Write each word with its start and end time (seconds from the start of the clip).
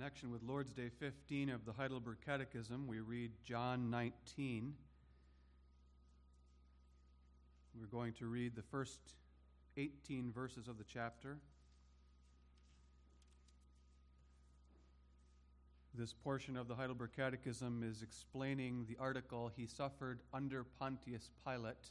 connection 0.00 0.30
with 0.30 0.42
Lord's 0.42 0.72
Day 0.72 0.88
15 0.98 1.50
of 1.50 1.66
the 1.66 1.72
Heidelberg 1.74 2.16
Catechism, 2.24 2.86
we 2.88 3.00
read 3.00 3.32
John 3.44 3.90
19. 3.90 4.72
We're 7.78 7.84
going 7.84 8.14
to 8.14 8.26
read 8.26 8.56
the 8.56 8.62
first 8.62 8.98
18 9.76 10.32
verses 10.32 10.68
of 10.68 10.78
the 10.78 10.84
chapter. 10.90 11.36
This 15.92 16.14
portion 16.14 16.56
of 16.56 16.66
the 16.66 16.74
Heidelberg 16.74 17.10
Catechism 17.14 17.82
is 17.82 18.00
explaining 18.00 18.86
the 18.88 18.96
article, 18.98 19.52
He 19.54 19.66
suffered 19.66 20.20
under 20.32 20.64
Pontius 20.64 21.28
Pilate 21.46 21.90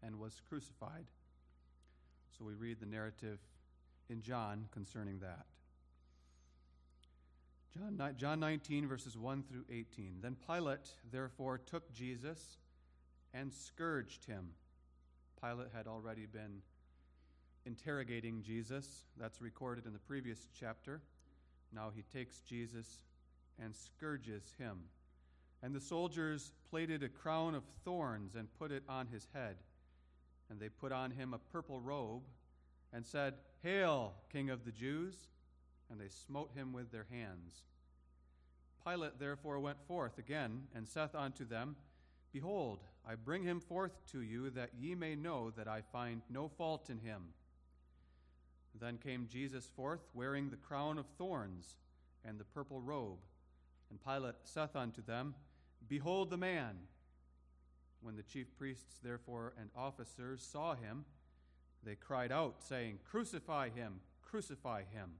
and 0.00 0.20
was 0.20 0.40
crucified. 0.48 1.06
So 2.38 2.44
we 2.44 2.54
read 2.54 2.78
the 2.78 2.86
narrative 2.86 3.40
in 4.08 4.22
John 4.22 4.68
concerning 4.72 5.18
that. 5.18 5.46
John, 7.74 8.14
John 8.18 8.40
19, 8.40 8.86
verses 8.86 9.16
1 9.16 9.44
through 9.44 9.64
18. 9.70 10.16
Then 10.20 10.36
Pilate, 10.46 10.90
therefore, 11.10 11.58
took 11.58 11.90
Jesus 11.92 12.58
and 13.32 13.52
scourged 13.52 14.26
him. 14.26 14.50
Pilate 15.42 15.68
had 15.74 15.86
already 15.86 16.26
been 16.26 16.60
interrogating 17.64 18.42
Jesus. 18.42 19.04
That's 19.18 19.40
recorded 19.40 19.86
in 19.86 19.92
the 19.92 19.98
previous 19.98 20.48
chapter. 20.58 21.00
Now 21.74 21.90
he 21.94 22.02
takes 22.02 22.40
Jesus 22.40 22.86
and 23.62 23.74
scourges 23.74 24.54
him. 24.58 24.78
And 25.62 25.74
the 25.74 25.80
soldiers 25.80 26.52
plaited 26.68 27.02
a 27.02 27.08
crown 27.08 27.54
of 27.54 27.64
thorns 27.84 28.34
and 28.34 28.48
put 28.58 28.70
it 28.70 28.82
on 28.88 29.06
his 29.06 29.26
head. 29.32 29.56
And 30.50 30.60
they 30.60 30.68
put 30.68 30.92
on 30.92 31.10
him 31.10 31.32
a 31.32 31.38
purple 31.38 31.80
robe 31.80 32.24
and 32.92 33.06
said, 33.06 33.34
Hail, 33.62 34.12
King 34.30 34.50
of 34.50 34.64
the 34.64 34.72
Jews! 34.72 35.14
And 35.92 36.00
they 36.00 36.08
smote 36.08 36.52
him 36.54 36.72
with 36.72 36.90
their 36.90 37.06
hands. 37.10 37.64
Pilate 38.84 39.20
therefore 39.20 39.60
went 39.60 39.76
forth 39.86 40.16
again 40.16 40.62
and 40.74 40.88
saith 40.88 41.14
unto 41.14 41.44
them, 41.44 41.76
Behold, 42.32 42.80
I 43.06 43.14
bring 43.14 43.42
him 43.42 43.60
forth 43.60 43.92
to 44.12 44.22
you, 44.22 44.48
that 44.50 44.70
ye 44.80 44.94
may 44.94 45.14
know 45.14 45.50
that 45.50 45.68
I 45.68 45.82
find 45.92 46.22
no 46.30 46.48
fault 46.48 46.88
in 46.88 46.98
him. 46.98 47.34
Then 48.80 48.96
came 48.96 49.28
Jesus 49.30 49.66
forth, 49.76 50.00
wearing 50.14 50.48
the 50.48 50.56
crown 50.56 50.96
of 50.96 51.04
thorns 51.18 51.76
and 52.24 52.40
the 52.40 52.44
purple 52.44 52.80
robe. 52.80 53.18
And 53.90 54.02
Pilate 54.02 54.36
saith 54.44 54.74
unto 54.74 55.02
them, 55.02 55.34
Behold 55.88 56.30
the 56.30 56.38
man. 56.38 56.76
When 58.00 58.16
the 58.16 58.22
chief 58.22 58.46
priests, 58.56 58.98
therefore, 59.02 59.52
and 59.60 59.68
officers 59.76 60.42
saw 60.42 60.74
him, 60.74 61.04
they 61.84 61.96
cried 61.96 62.32
out, 62.32 62.56
saying, 62.62 63.00
Crucify 63.04 63.68
him, 63.68 64.00
crucify 64.22 64.84
him. 64.90 65.10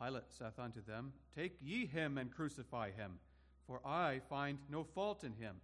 Pilate 0.00 0.30
saith 0.30 0.58
unto 0.58 0.80
them, 0.82 1.12
Take 1.34 1.56
ye 1.60 1.86
him 1.86 2.18
and 2.18 2.30
crucify 2.30 2.90
him, 2.90 3.18
for 3.66 3.80
I 3.84 4.20
find 4.28 4.58
no 4.70 4.84
fault 4.84 5.24
in 5.24 5.32
him. 5.32 5.56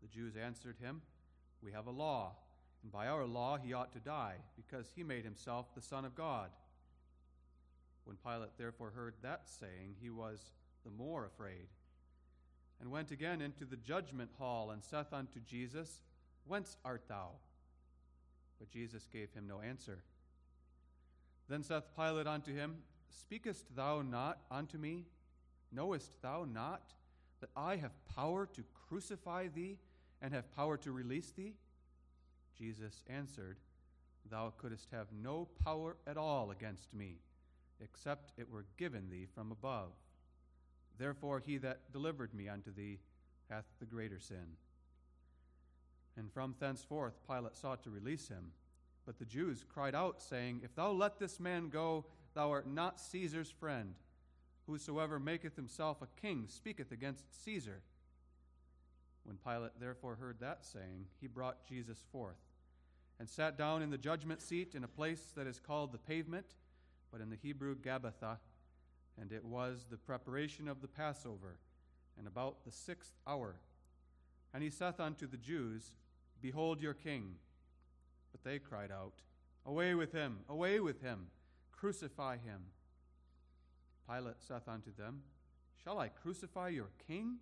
The 0.00 0.08
Jews 0.08 0.34
answered 0.36 0.76
him, 0.80 1.02
We 1.62 1.72
have 1.72 1.86
a 1.86 1.90
law, 1.90 2.32
and 2.82 2.90
by 2.90 3.06
our 3.08 3.26
law 3.26 3.58
he 3.62 3.72
ought 3.72 3.92
to 3.92 4.00
die, 4.00 4.36
because 4.56 4.86
he 4.94 5.02
made 5.02 5.24
himself 5.24 5.66
the 5.74 5.82
Son 5.82 6.04
of 6.04 6.14
God. 6.14 6.50
When 8.04 8.16
Pilate 8.16 8.56
therefore 8.58 8.90
heard 8.90 9.14
that 9.22 9.42
saying, 9.44 9.94
he 10.00 10.10
was 10.10 10.40
the 10.84 10.90
more 10.90 11.26
afraid, 11.26 11.68
and 12.80 12.90
went 12.90 13.12
again 13.12 13.40
into 13.40 13.64
the 13.64 13.76
judgment 13.76 14.30
hall, 14.38 14.70
and 14.70 14.82
saith 14.82 15.12
unto 15.12 15.40
Jesus, 15.40 16.00
Whence 16.46 16.76
art 16.84 17.02
thou? 17.06 17.28
But 18.58 18.70
Jesus 18.70 19.06
gave 19.12 19.32
him 19.32 19.46
no 19.46 19.60
answer. 19.60 20.02
Then 21.48 21.62
saith 21.62 21.84
Pilate 21.96 22.26
unto 22.26 22.54
him, 22.54 22.76
Speakest 23.08 23.74
thou 23.74 24.02
not 24.02 24.38
unto 24.50 24.78
me? 24.78 25.06
Knowest 25.70 26.20
thou 26.22 26.44
not 26.50 26.82
that 27.40 27.50
I 27.56 27.76
have 27.76 27.92
power 28.14 28.46
to 28.46 28.62
crucify 28.88 29.48
thee 29.48 29.78
and 30.20 30.32
have 30.32 30.54
power 30.54 30.76
to 30.78 30.92
release 30.92 31.32
thee? 31.32 31.54
Jesus 32.56 33.02
answered, 33.08 33.56
Thou 34.30 34.52
couldst 34.56 34.88
have 34.92 35.08
no 35.12 35.48
power 35.64 35.96
at 36.06 36.16
all 36.16 36.50
against 36.50 36.94
me, 36.94 37.16
except 37.80 38.32
it 38.38 38.50
were 38.50 38.66
given 38.76 39.10
thee 39.10 39.26
from 39.34 39.50
above. 39.50 39.90
Therefore, 40.98 41.42
he 41.44 41.58
that 41.58 41.92
delivered 41.92 42.32
me 42.34 42.48
unto 42.48 42.72
thee 42.72 42.98
hath 43.50 43.64
the 43.80 43.86
greater 43.86 44.20
sin. 44.20 44.56
And 46.16 46.30
from 46.32 46.54
thenceforth 46.60 47.14
Pilate 47.26 47.56
sought 47.56 47.82
to 47.84 47.90
release 47.90 48.28
him. 48.28 48.52
But 49.04 49.18
the 49.18 49.24
Jews 49.24 49.64
cried 49.68 49.94
out, 49.94 50.22
saying, 50.22 50.60
If 50.64 50.74
thou 50.74 50.92
let 50.92 51.18
this 51.18 51.40
man 51.40 51.68
go, 51.68 52.04
thou 52.34 52.50
art 52.50 52.68
not 52.68 53.00
Caesar's 53.00 53.50
friend. 53.50 53.94
Whosoever 54.66 55.18
maketh 55.18 55.56
himself 55.56 56.02
a 56.02 56.20
king 56.20 56.46
speaketh 56.48 56.92
against 56.92 57.24
Caesar. 57.44 57.82
When 59.24 59.36
Pilate 59.36 59.78
therefore 59.80 60.16
heard 60.16 60.40
that 60.40 60.64
saying, 60.64 61.06
he 61.20 61.26
brought 61.26 61.66
Jesus 61.66 61.98
forth, 62.10 62.38
and 63.18 63.28
sat 63.28 63.56
down 63.56 63.82
in 63.82 63.90
the 63.90 63.98
judgment 63.98 64.40
seat 64.40 64.74
in 64.74 64.84
a 64.84 64.88
place 64.88 65.32
that 65.36 65.46
is 65.46 65.60
called 65.60 65.92
the 65.92 65.98
pavement, 65.98 66.46
but 67.10 67.20
in 67.20 67.30
the 67.30 67.36
Hebrew 67.36 67.76
Gabbatha, 67.76 68.38
and 69.20 69.32
it 69.32 69.44
was 69.44 69.86
the 69.90 69.96
preparation 69.96 70.68
of 70.68 70.80
the 70.80 70.88
Passover, 70.88 71.58
and 72.18 72.26
about 72.26 72.64
the 72.64 72.72
sixth 72.72 73.12
hour. 73.26 73.56
And 74.54 74.62
he 74.62 74.70
saith 74.70 75.00
unto 75.00 75.26
the 75.26 75.36
Jews, 75.36 75.92
Behold 76.40 76.80
your 76.80 76.94
king. 76.94 77.36
But 78.32 78.42
they 78.42 78.58
cried 78.58 78.90
out, 78.90 79.12
Away 79.66 79.94
with 79.94 80.12
him! 80.12 80.38
Away 80.48 80.80
with 80.80 81.00
him! 81.00 81.26
Crucify 81.70 82.38
him! 82.38 82.62
Pilate 84.08 84.40
saith 84.40 84.66
unto 84.66 84.92
them, 84.96 85.22
Shall 85.82 85.98
I 85.98 86.08
crucify 86.08 86.68
your 86.68 86.90
king? 87.06 87.36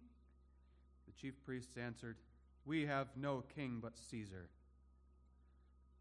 The 1.07 1.13
chief 1.21 1.35
priests 1.45 1.77
answered, 1.77 2.17
We 2.67 2.87
have 2.87 3.09
no 3.17 3.45
king 3.55 3.79
but 3.81 3.99
Caesar. 4.11 4.49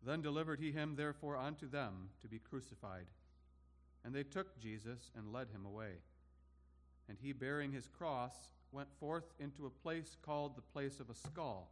Then 0.06 0.22
delivered 0.22 0.60
he 0.60 0.72
him 0.72 0.96
therefore 0.96 1.38
unto 1.38 1.70
them 1.70 2.10
to 2.22 2.28
be 2.28 2.40
crucified. 2.40 3.06
And 4.04 4.14
they 4.14 4.24
took 4.24 4.60
Jesus 4.60 5.12
and 5.16 5.34
led 5.34 5.50
him 5.50 5.66
away. 5.66 5.94
And 7.10 7.18
he, 7.22 7.34
bearing 7.34 7.72
his 7.72 7.88
cross, 7.88 8.34
went 8.72 8.90
forth 9.00 9.26
into 9.40 9.66
a 9.66 9.70
place 9.70 10.16
called 10.22 10.56
the 10.56 10.62
place 10.62 11.00
of 11.00 11.10
a 11.10 11.16
skull, 11.16 11.70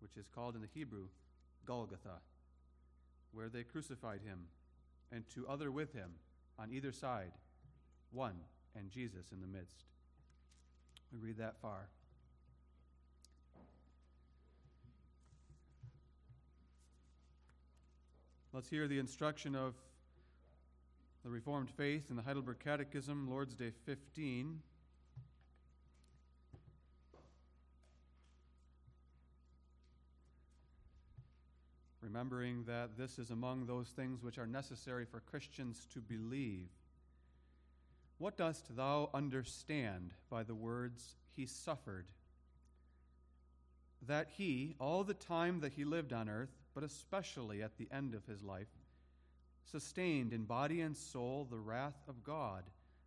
which 0.00 0.16
is 0.16 0.28
called 0.28 0.54
in 0.56 0.60
the 0.60 0.68
Hebrew 0.74 1.06
Golgotha 1.66 2.20
where 3.32 3.48
they 3.48 3.62
crucified 3.62 4.20
him, 4.24 4.38
and 5.10 5.24
two 5.28 5.46
other 5.46 5.70
with 5.70 5.92
him 5.92 6.10
on 6.58 6.70
either 6.70 6.92
side, 6.92 7.32
one, 8.12 8.36
and 8.76 8.90
Jesus 8.90 9.32
in 9.32 9.40
the 9.40 9.46
midst. 9.46 9.84
We 11.12 11.18
read 11.18 11.38
that 11.38 11.56
far. 11.60 11.88
Let's 18.52 18.68
hear 18.68 18.86
the 18.86 18.98
instruction 18.98 19.54
of 19.54 19.74
the 21.24 21.30
Reformed 21.30 21.70
faith 21.70 22.10
in 22.10 22.16
the 22.16 22.22
Heidelberg 22.22 22.58
Catechism, 22.58 23.30
Lord's 23.30 23.54
Day 23.54 23.70
15. 23.86 24.60
Remembering 32.12 32.62
that 32.64 32.98
this 32.98 33.18
is 33.18 33.30
among 33.30 33.64
those 33.64 33.88
things 33.88 34.22
which 34.22 34.36
are 34.36 34.46
necessary 34.46 35.06
for 35.06 35.20
Christians 35.20 35.86
to 35.94 35.98
believe. 35.98 36.68
What 38.18 38.36
dost 38.36 38.76
thou 38.76 39.08
understand 39.14 40.10
by 40.28 40.42
the 40.42 40.54
words, 40.54 41.16
He 41.34 41.46
suffered? 41.46 42.04
That 44.06 44.28
he, 44.36 44.74
all 44.78 45.04
the 45.04 45.14
time 45.14 45.60
that 45.60 45.72
he 45.72 45.84
lived 45.84 46.12
on 46.12 46.28
earth, 46.28 46.52
but 46.74 46.84
especially 46.84 47.62
at 47.62 47.78
the 47.78 47.88
end 47.90 48.14
of 48.14 48.26
his 48.26 48.42
life, 48.42 48.68
sustained 49.70 50.34
in 50.34 50.44
body 50.44 50.82
and 50.82 50.94
soul 50.94 51.46
the 51.48 51.56
wrath 51.56 52.02
of 52.08 52.24
God 52.24 52.64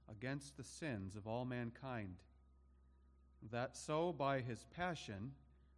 against 0.10 0.58
the 0.58 0.64
sins 0.64 1.16
of 1.16 1.28
all 1.28 1.46
mankind. 1.46 2.16
That 3.52 3.76
so 3.78 4.14
by 4.14 4.40
his 4.40 4.66
passion, 4.76 5.34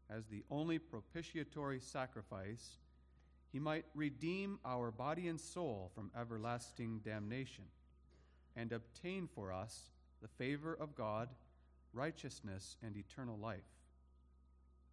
as 0.09 0.27
the 0.27 0.43
only 0.49 0.79
propitiatory 0.79 1.79
sacrifice, 1.81 2.77
he 3.51 3.59
might 3.59 3.85
redeem 3.95 4.59
our 4.65 4.91
body 4.91 5.27
and 5.27 5.39
soul 5.39 5.91
from 5.95 6.11
everlasting 6.19 6.99
damnation 7.03 7.63
and 8.55 8.71
obtain 8.71 9.27
for 9.33 9.51
us 9.51 9.89
the 10.21 10.27
favor 10.27 10.73
of 10.73 10.95
God, 10.95 11.29
righteousness, 11.93 12.75
and 12.83 12.97
eternal 12.97 13.37
life. 13.37 13.59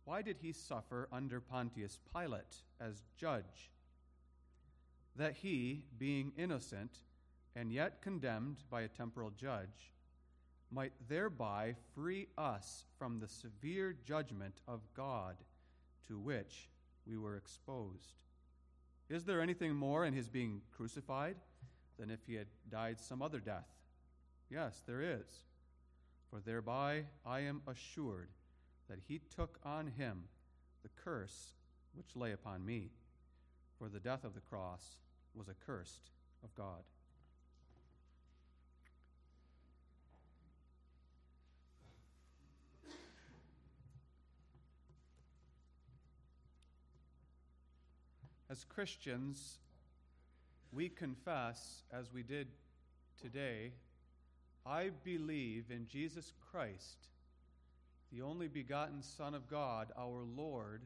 Why 0.04 0.22
did 0.22 0.36
he 0.40 0.52
suffer 0.52 1.08
under 1.10 1.40
Pontius 1.40 1.98
Pilate 2.14 2.56
as 2.80 3.02
judge? 3.16 3.70
That 5.16 5.34
he, 5.34 5.84
being 5.98 6.32
innocent 6.36 6.98
and 7.56 7.72
yet 7.72 8.02
condemned 8.02 8.58
by 8.70 8.82
a 8.82 8.88
temporal 8.88 9.30
judge, 9.30 9.92
might 10.70 10.92
thereby 11.08 11.76
free 11.94 12.26
us 12.36 12.84
from 12.98 13.18
the 13.18 13.28
severe 13.28 13.96
judgment 14.04 14.60
of 14.66 14.80
God 14.94 15.36
to 16.08 16.18
which 16.18 16.68
we 17.06 17.16
were 17.16 17.36
exposed. 17.36 18.14
Is 19.08 19.24
there 19.24 19.40
anything 19.40 19.74
more 19.74 20.04
in 20.04 20.14
his 20.14 20.28
being 20.28 20.62
crucified 20.76 21.36
than 21.98 22.10
if 22.10 22.20
he 22.26 22.34
had 22.34 22.46
died 22.70 23.00
some 23.00 23.22
other 23.22 23.40
death. 23.40 23.68
Yes, 24.50 24.82
there 24.86 25.02
is. 25.02 25.42
For 26.30 26.40
thereby 26.40 27.04
I 27.24 27.40
am 27.40 27.62
assured 27.66 28.28
that 28.88 28.98
he 29.06 29.20
took 29.34 29.58
on 29.64 29.86
him 29.86 30.24
the 30.82 30.90
curse 31.02 31.52
which 31.94 32.16
lay 32.16 32.32
upon 32.32 32.64
me. 32.64 32.90
For 33.78 33.88
the 33.88 34.00
death 34.00 34.24
of 34.24 34.34
the 34.34 34.40
cross 34.40 34.98
was 35.34 35.48
accursed 35.48 36.10
of 36.42 36.54
God. 36.54 36.82
As 48.54 48.64
Christians, 48.72 49.58
we 50.72 50.88
confess, 50.88 51.82
as 51.92 52.12
we 52.12 52.22
did 52.22 52.46
today, 53.20 53.72
I 54.64 54.90
believe 55.02 55.72
in 55.72 55.88
Jesus 55.88 56.32
Christ, 56.52 57.08
the 58.12 58.22
only 58.22 58.46
begotten 58.46 59.02
Son 59.02 59.34
of 59.34 59.50
God, 59.50 59.88
our 59.98 60.22
Lord, 60.36 60.82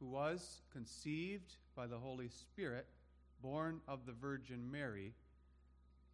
who 0.00 0.06
was 0.06 0.62
conceived 0.72 1.52
by 1.76 1.86
the 1.86 1.98
Holy 1.98 2.30
Spirit, 2.30 2.86
born 3.42 3.82
of 3.86 4.06
the 4.06 4.12
Virgin 4.12 4.70
Mary, 4.70 5.12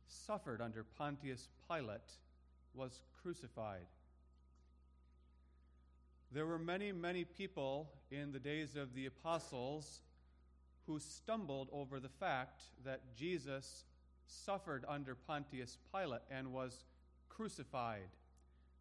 suffered 0.08 0.60
under 0.60 0.82
Pontius 0.82 1.46
Pilate, 1.70 2.10
was 2.74 3.02
crucified. 3.22 3.86
There 6.32 6.46
were 6.46 6.58
many, 6.58 6.90
many 6.90 7.24
people 7.24 7.88
in 8.10 8.32
the 8.32 8.40
days 8.40 8.74
of 8.74 8.94
the 8.94 9.06
apostles 9.06 10.00
who 10.88 10.98
stumbled 10.98 11.68
over 11.70 12.00
the 12.00 12.08
fact 12.08 12.62
that 12.82 13.02
Jesus 13.14 13.84
suffered 14.26 14.86
under 14.88 15.14
Pontius 15.14 15.76
Pilate 15.94 16.22
and 16.30 16.50
was 16.52 16.84
crucified. 17.28 18.08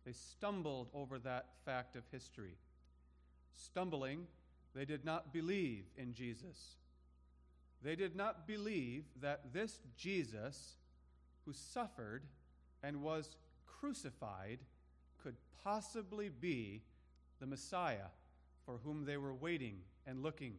They 0.06 0.13
stumbled 0.13 0.88
over 0.94 1.19
that 1.19 1.48
fact 1.65 1.98
of 1.98 2.04
history. 2.09 2.56
Stumbling, 3.54 4.25
they 4.74 4.86
did 4.86 5.04
not 5.04 5.33
believe 5.33 5.83
in 5.98 6.13
Jesus. 6.13 6.77
They 7.83 7.98
did 7.98 8.15
not 8.15 8.48
believe 8.48 9.04
that 9.21 9.54
this 9.54 9.80
Jesus, 9.98 10.77
who 11.45 11.51
suffered 11.51 12.24
and 12.83 13.04
was 13.04 13.36
crucified, 13.65 14.59
could 15.21 15.36
possibly 15.62 16.30
be 16.30 16.83
the 17.42 17.45
Messiah 17.45 18.09
for 18.65 18.80
whom 18.86 19.04
they 19.04 19.18
were 19.18 19.33
waiting 19.33 19.80
and 20.06 20.24
looking. 20.24 20.54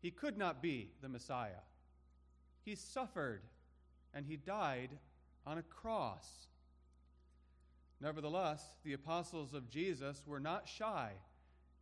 He 0.00 0.10
could 0.10 0.38
not 0.38 0.62
be 0.62 0.90
the 1.02 1.08
Messiah. 1.08 1.62
He 2.64 2.74
suffered 2.74 3.42
and 4.14 4.26
he 4.26 4.36
died 4.36 4.90
on 5.46 5.58
a 5.58 5.62
cross. 5.62 6.26
Nevertheless, 8.00 8.62
the 8.84 8.92
apostles 8.92 9.54
of 9.54 9.68
Jesus 9.68 10.22
were 10.26 10.40
not 10.40 10.68
shy 10.68 11.12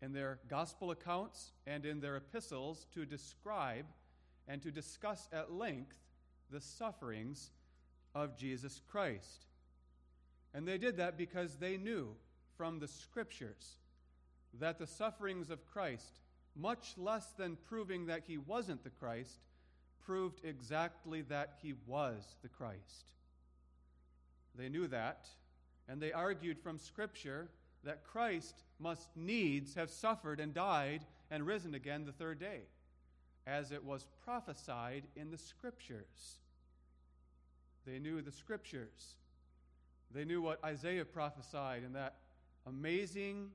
in 0.01 0.13
their 0.13 0.39
gospel 0.49 0.91
accounts 0.91 1.53
and 1.67 1.85
in 1.85 2.01
their 2.01 2.17
epistles 2.17 2.87
to 2.95 3.05
describe 3.05 3.87
and 4.49 4.63
to 4.63 4.71
discuss 4.71 5.29
at 5.33 5.53
length 5.53 5.97
the 6.51 6.61
sufferings 6.61 7.51
of 8.15 8.37
Jesus 8.37 8.81
Christ. 8.89 9.47
And 10.55 10.67
they 10.67 10.79
did 10.79 10.97
that 10.97 11.19
because 11.19 11.57
they 11.57 11.77
knew 11.77 12.09
from 12.57 12.79
the 12.79 12.89
scriptures 12.89 13.77
that 14.59 14.79
the 14.79 14.87
sufferings 14.87 15.51
of 15.51 15.67
Christ, 15.67 16.21
much 16.57 16.95
less 16.97 17.27
than 17.39 17.57
proving 17.69 18.07
that 18.07 18.23
he 18.27 18.39
wasn't 18.39 18.83
the 18.83 18.91
Christ, 18.91 19.39
proved 20.05 20.41
exactly 20.45 21.23
that 21.23 21.55
he 21.63 21.75
was 21.87 22.37
the 22.43 22.49
Christ. 22.49 23.13
They 24.57 24.69
knew 24.69 24.87
that, 24.89 25.27
and 25.89 26.01
they 26.01 26.13
argued 26.13 26.59
from 26.59 26.79
Scripture 26.79 27.49
that 27.85 28.05
Christ 28.05 28.65
must 28.79 29.09
needs 29.17 29.75
have 29.75 29.91
suffered 29.91 30.41
and 30.41 30.55
died 30.55 31.05
and 31.31 31.47
risen 31.47 31.75
again 31.75 32.05
the 32.05 32.13
third 32.13 32.39
day, 32.39 32.61
as 33.47 33.73
it 33.73 33.85
was 33.85 34.07
prophesied 34.25 35.05
in 35.15 35.31
the 35.31 35.39
Scriptures. 35.39 36.41
They 37.87 37.99
knew 37.99 38.23
the 38.23 38.33
Scriptures. 38.33 39.15
They 40.13 40.25
knew 40.25 40.41
what 40.41 40.65
Isaiah 40.65 41.05
prophesied 41.05 41.85
in 41.85 41.93
that 41.93 42.15
amazing 42.67 43.51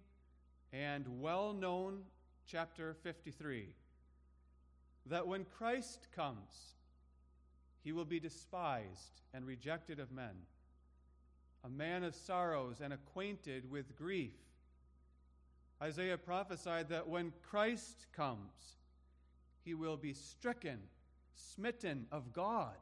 and 0.72 1.06
well 1.22 1.54
known 1.54 2.04
chapter 2.48 2.96
53 3.04 3.70
that 5.08 5.28
when 5.28 5.46
Christ 5.46 6.08
comes, 6.16 6.76
he 7.84 7.92
will 7.92 8.06
be 8.06 8.20
despised 8.20 9.22
and 9.34 9.46
rejected 9.46 10.00
of 10.00 10.12
men, 10.12 10.36
a 11.64 11.70
man 11.70 12.04
of 12.04 12.14
sorrows 12.14 12.82
and 12.82 12.94
acquainted 12.94 13.70
with 13.70 13.96
grief. 13.96 14.34
Isaiah 15.82 16.18
prophesied 16.18 16.90
that 16.90 17.08
when 17.08 17.34
Christ 17.50 18.06
comes, 18.16 18.76
he 19.64 19.74
will 19.74 19.98
be 19.98 20.14
stricken, 20.14 20.80
smitten 21.34 22.06
of 22.12 22.32
God. 22.34 22.78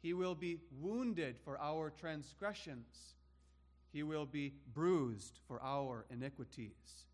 He 0.00 0.12
will 0.12 0.34
be 0.34 0.58
wounded 0.80 1.36
for 1.44 1.60
our 1.60 1.90
transgressions 1.90 3.14
he 3.94 4.02
will 4.02 4.26
be 4.26 4.52
bruised 4.74 5.38
for 5.46 5.62
our 5.62 6.04
iniquities. 6.10 7.06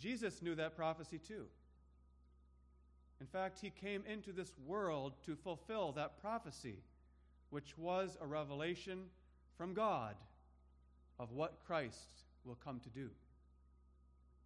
Jesus 0.00 0.40
knew 0.40 0.54
that 0.54 0.76
prophecy 0.76 1.18
too. 1.18 1.44
In 3.20 3.26
fact, 3.26 3.60
he 3.60 3.70
came 3.70 4.02
into 4.10 4.32
this 4.32 4.52
world 4.66 5.12
to 5.26 5.36
fulfill 5.36 5.92
that 5.92 6.20
prophecy, 6.20 6.78
which 7.50 7.76
was 7.76 8.16
a 8.20 8.26
revelation 8.26 9.04
from 9.58 9.74
God 9.74 10.16
of 11.18 11.32
what 11.32 11.60
Christ 11.66 12.08
will 12.44 12.56
come 12.64 12.80
to 12.80 12.88
do. 12.88 13.10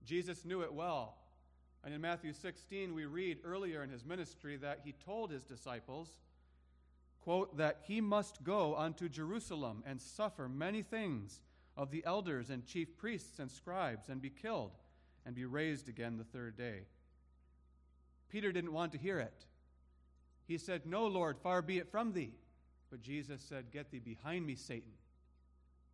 Jesus 0.04 0.44
knew 0.44 0.62
it 0.62 0.74
well. 0.74 1.14
And 1.84 1.94
in 1.94 2.00
Matthew 2.00 2.32
16, 2.32 2.92
we 2.94 3.04
read 3.04 3.38
earlier 3.44 3.82
in 3.84 3.90
his 3.90 4.04
ministry 4.04 4.56
that 4.56 4.80
he 4.84 4.92
told 5.04 5.30
his 5.30 5.44
disciples, 5.44 6.08
quote, 7.20 7.56
that 7.58 7.78
he 7.86 8.00
must 8.00 8.42
go 8.42 8.74
unto 8.74 9.08
Jerusalem 9.08 9.84
and 9.86 10.00
suffer 10.00 10.48
many 10.48 10.82
things 10.82 11.42
of 11.76 11.90
the 11.92 12.04
elders 12.04 12.50
and 12.50 12.66
chief 12.66 12.96
priests 12.96 13.38
and 13.38 13.50
scribes 13.50 14.08
and 14.08 14.20
be 14.20 14.30
killed 14.30 14.72
and 15.26 15.34
be 15.34 15.44
raised 15.44 15.88
again 15.88 16.16
the 16.16 16.24
third 16.24 16.56
day. 16.56 16.80
Peter 18.28 18.52
didn't 18.52 18.72
want 18.72 18.92
to 18.92 18.98
hear 18.98 19.18
it. 19.18 19.44
He 20.46 20.58
said, 20.58 20.86
No, 20.86 21.06
Lord, 21.06 21.38
far 21.38 21.62
be 21.62 21.78
it 21.78 21.90
from 21.90 22.12
thee. 22.12 22.34
But 22.90 23.02
Jesus 23.02 23.40
said, 23.40 23.70
Get 23.72 23.90
thee 23.90 24.00
behind 24.00 24.46
me, 24.46 24.54
Satan, 24.54 24.92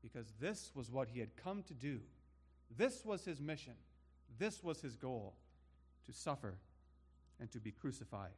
because 0.02 0.32
this 0.40 0.72
was 0.74 0.90
what 0.90 1.08
he 1.08 1.20
had 1.20 1.36
come 1.36 1.62
to 1.64 1.74
do. 1.74 2.00
This 2.76 3.04
was 3.04 3.24
his 3.24 3.40
mission. 3.40 3.74
This 4.38 4.62
was 4.62 4.80
his 4.80 4.96
goal 4.96 5.34
to 6.06 6.12
suffer 6.12 6.54
and 7.40 7.50
to 7.52 7.60
be 7.60 7.70
crucified. 7.70 8.30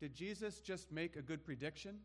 Did 0.00 0.14
Jesus 0.14 0.58
just 0.58 0.90
make 0.90 1.16
a 1.16 1.22
good 1.22 1.44
prediction? 1.44 1.98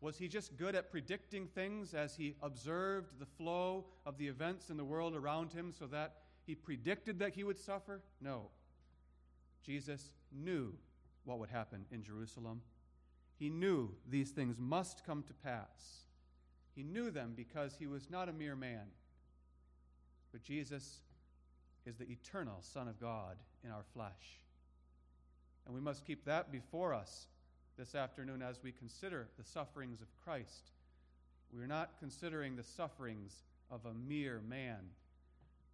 Was 0.00 0.18
he 0.18 0.28
just 0.28 0.56
good 0.56 0.74
at 0.74 0.90
predicting 0.90 1.46
things 1.46 1.94
as 1.94 2.16
he 2.16 2.36
observed 2.42 3.18
the 3.18 3.26
flow 3.26 3.86
of 4.04 4.18
the 4.18 4.28
events 4.28 4.68
in 4.70 4.76
the 4.76 4.84
world 4.84 5.14
around 5.14 5.52
him 5.52 5.72
so 5.76 5.86
that 5.86 6.16
he 6.46 6.54
predicted 6.54 7.18
that 7.18 7.32
he 7.34 7.44
would 7.44 7.58
suffer? 7.58 8.02
No. 8.20 8.50
Jesus 9.62 10.10
knew 10.32 10.74
what 11.24 11.38
would 11.38 11.48
happen 11.48 11.86
in 11.90 12.02
Jerusalem. 12.02 12.60
He 13.38 13.48
knew 13.48 13.90
these 14.08 14.30
things 14.30 14.58
must 14.58 15.04
come 15.04 15.22
to 15.24 15.34
pass. 15.34 16.04
He 16.74 16.82
knew 16.82 17.10
them 17.10 17.32
because 17.34 17.74
he 17.78 17.86
was 17.86 18.10
not 18.10 18.28
a 18.28 18.32
mere 18.32 18.56
man. 18.56 18.86
But 20.30 20.42
Jesus 20.42 21.00
is 21.86 21.96
the 21.96 22.10
eternal 22.10 22.58
Son 22.60 22.86
of 22.86 23.00
God 23.00 23.36
in 23.64 23.70
our 23.70 23.84
flesh. 23.94 24.40
And 25.64 25.74
we 25.74 25.80
must 25.80 26.04
keep 26.04 26.24
that 26.26 26.52
before 26.52 26.92
us 26.94 27.26
this 27.76 27.94
afternoon 27.94 28.42
as 28.42 28.62
we 28.62 28.72
consider 28.72 29.28
the 29.36 29.44
sufferings 29.44 30.00
of 30.00 30.08
Christ. 30.24 30.70
We 31.52 31.62
are 31.62 31.66
not 31.66 31.98
considering 31.98 32.56
the 32.56 32.62
sufferings 32.62 33.42
of 33.70 33.84
a 33.84 33.92
mere 33.92 34.40
man, 34.48 34.78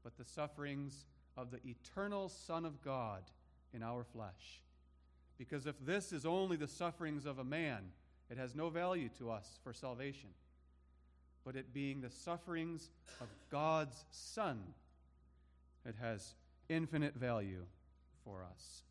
but 0.03 0.17
the 0.17 0.25
sufferings 0.25 1.05
of 1.37 1.51
the 1.51 1.61
eternal 1.65 2.29
Son 2.29 2.65
of 2.65 2.83
God 2.83 3.23
in 3.73 3.83
our 3.83 4.05
flesh. 4.05 4.61
Because 5.39 5.67
if 5.67 5.77
this 5.85 6.13
is 6.13 6.27
only 6.27 6.57
the 6.57 6.69
sufferings 6.69 7.25
of 7.25 7.39
a 7.39 7.45
man, 7.45 7.81
it 8.31 8.37
has 8.37 8.55
no 8.55 8.69
value 8.69 9.09
to 9.19 9.31
us 9.31 9.59
for 9.63 9.73
salvation. 9.73 10.31
But 11.45 11.57
it 11.57 11.73
being 11.73 12.01
the 12.01 12.11
sufferings 12.11 12.91
of 13.21 13.29
God's 13.51 14.05
Son, 14.11 14.61
it 15.85 15.95
has 16.01 16.35
infinite 16.69 17.15
value 17.15 17.65
for 18.25 18.45
us. 18.45 18.83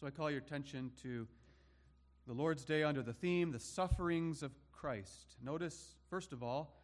So 0.00 0.06
I 0.06 0.10
call 0.10 0.30
your 0.30 0.40
attention 0.40 0.90
to 1.02 1.26
the 2.26 2.32
Lord's 2.32 2.64
Day 2.64 2.82
under 2.82 3.02
the 3.02 3.12
theme, 3.12 3.52
the 3.52 3.60
sufferings 3.60 4.42
of 4.42 4.52
Christ. 4.72 5.36
Notice, 5.42 5.94
first 6.10 6.32
of 6.32 6.42
all, 6.42 6.74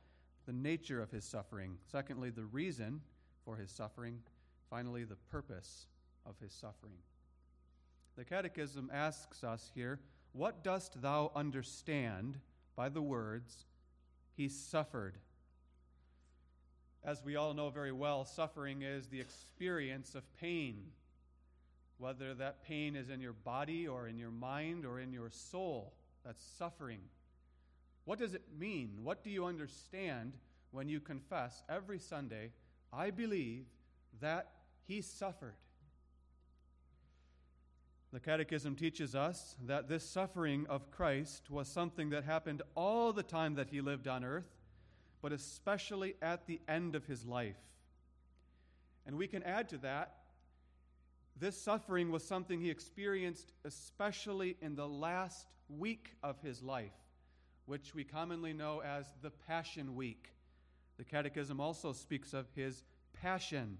the 0.46 0.52
nature 0.52 1.02
of 1.02 1.10
his 1.10 1.24
suffering. 1.24 1.76
Secondly, 1.90 2.30
the 2.30 2.44
reason 2.44 3.00
for 3.44 3.56
his 3.56 3.70
suffering. 3.70 4.18
Finally, 4.70 5.04
the 5.04 5.16
purpose 5.30 5.86
of 6.24 6.38
his 6.40 6.52
suffering. 6.52 6.94
The 8.16 8.24
Catechism 8.24 8.90
asks 8.92 9.42
us 9.42 9.70
here, 9.74 9.98
What 10.32 10.62
dost 10.62 11.00
thou 11.02 11.32
understand 11.34 12.38
by 12.76 12.88
the 12.88 13.02
words, 13.02 13.66
He 14.36 14.48
suffered? 14.48 15.18
As 17.04 17.22
we 17.24 17.34
all 17.34 17.52
know 17.52 17.68
very 17.68 17.90
well, 17.90 18.24
suffering 18.24 18.82
is 18.82 19.08
the 19.08 19.20
experience 19.20 20.14
of 20.14 20.22
pain, 20.36 20.84
whether 22.02 22.34
that 22.34 22.64
pain 22.64 22.96
is 22.96 23.10
in 23.10 23.20
your 23.20 23.32
body 23.32 23.86
or 23.86 24.08
in 24.08 24.18
your 24.18 24.32
mind 24.32 24.84
or 24.84 24.98
in 24.98 25.12
your 25.12 25.30
soul. 25.30 25.92
That's 26.26 26.42
suffering. 26.58 26.98
What 28.04 28.18
does 28.18 28.34
it 28.34 28.42
mean? 28.58 28.98
What 29.04 29.22
do 29.22 29.30
you 29.30 29.44
understand 29.44 30.32
when 30.72 30.88
you 30.88 30.98
confess 30.98 31.62
every 31.68 32.00
Sunday, 32.00 32.50
I 32.92 33.10
believe 33.10 33.66
that 34.20 34.50
He 34.84 35.00
suffered? 35.00 35.54
The 38.12 38.18
Catechism 38.18 38.74
teaches 38.74 39.14
us 39.14 39.54
that 39.64 39.88
this 39.88 40.04
suffering 40.04 40.66
of 40.68 40.90
Christ 40.90 41.50
was 41.50 41.68
something 41.68 42.10
that 42.10 42.24
happened 42.24 42.62
all 42.74 43.12
the 43.12 43.22
time 43.22 43.54
that 43.54 43.68
he 43.70 43.80
lived 43.80 44.08
on 44.08 44.24
earth, 44.24 44.50
but 45.22 45.32
especially 45.32 46.16
at 46.20 46.46
the 46.46 46.60
end 46.68 46.96
of 46.96 47.06
his 47.06 47.24
life. 47.24 47.56
And 49.06 49.16
we 49.16 49.28
can 49.28 49.42
add 49.44 49.68
to 49.70 49.78
that, 49.78 50.16
this 51.38 51.60
suffering 51.60 52.10
was 52.10 52.24
something 52.24 52.60
he 52.60 52.70
experienced 52.70 53.52
especially 53.64 54.56
in 54.60 54.74
the 54.76 54.88
last 54.88 55.46
week 55.68 56.14
of 56.22 56.40
his 56.40 56.62
life, 56.62 56.92
which 57.66 57.94
we 57.94 58.04
commonly 58.04 58.52
know 58.52 58.80
as 58.80 59.06
the 59.22 59.30
Passion 59.30 59.94
Week. 59.94 60.28
The 60.98 61.04
Catechism 61.04 61.60
also 61.60 61.92
speaks 61.92 62.32
of 62.32 62.46
his 62.54 62.84
passion 63.14 63.78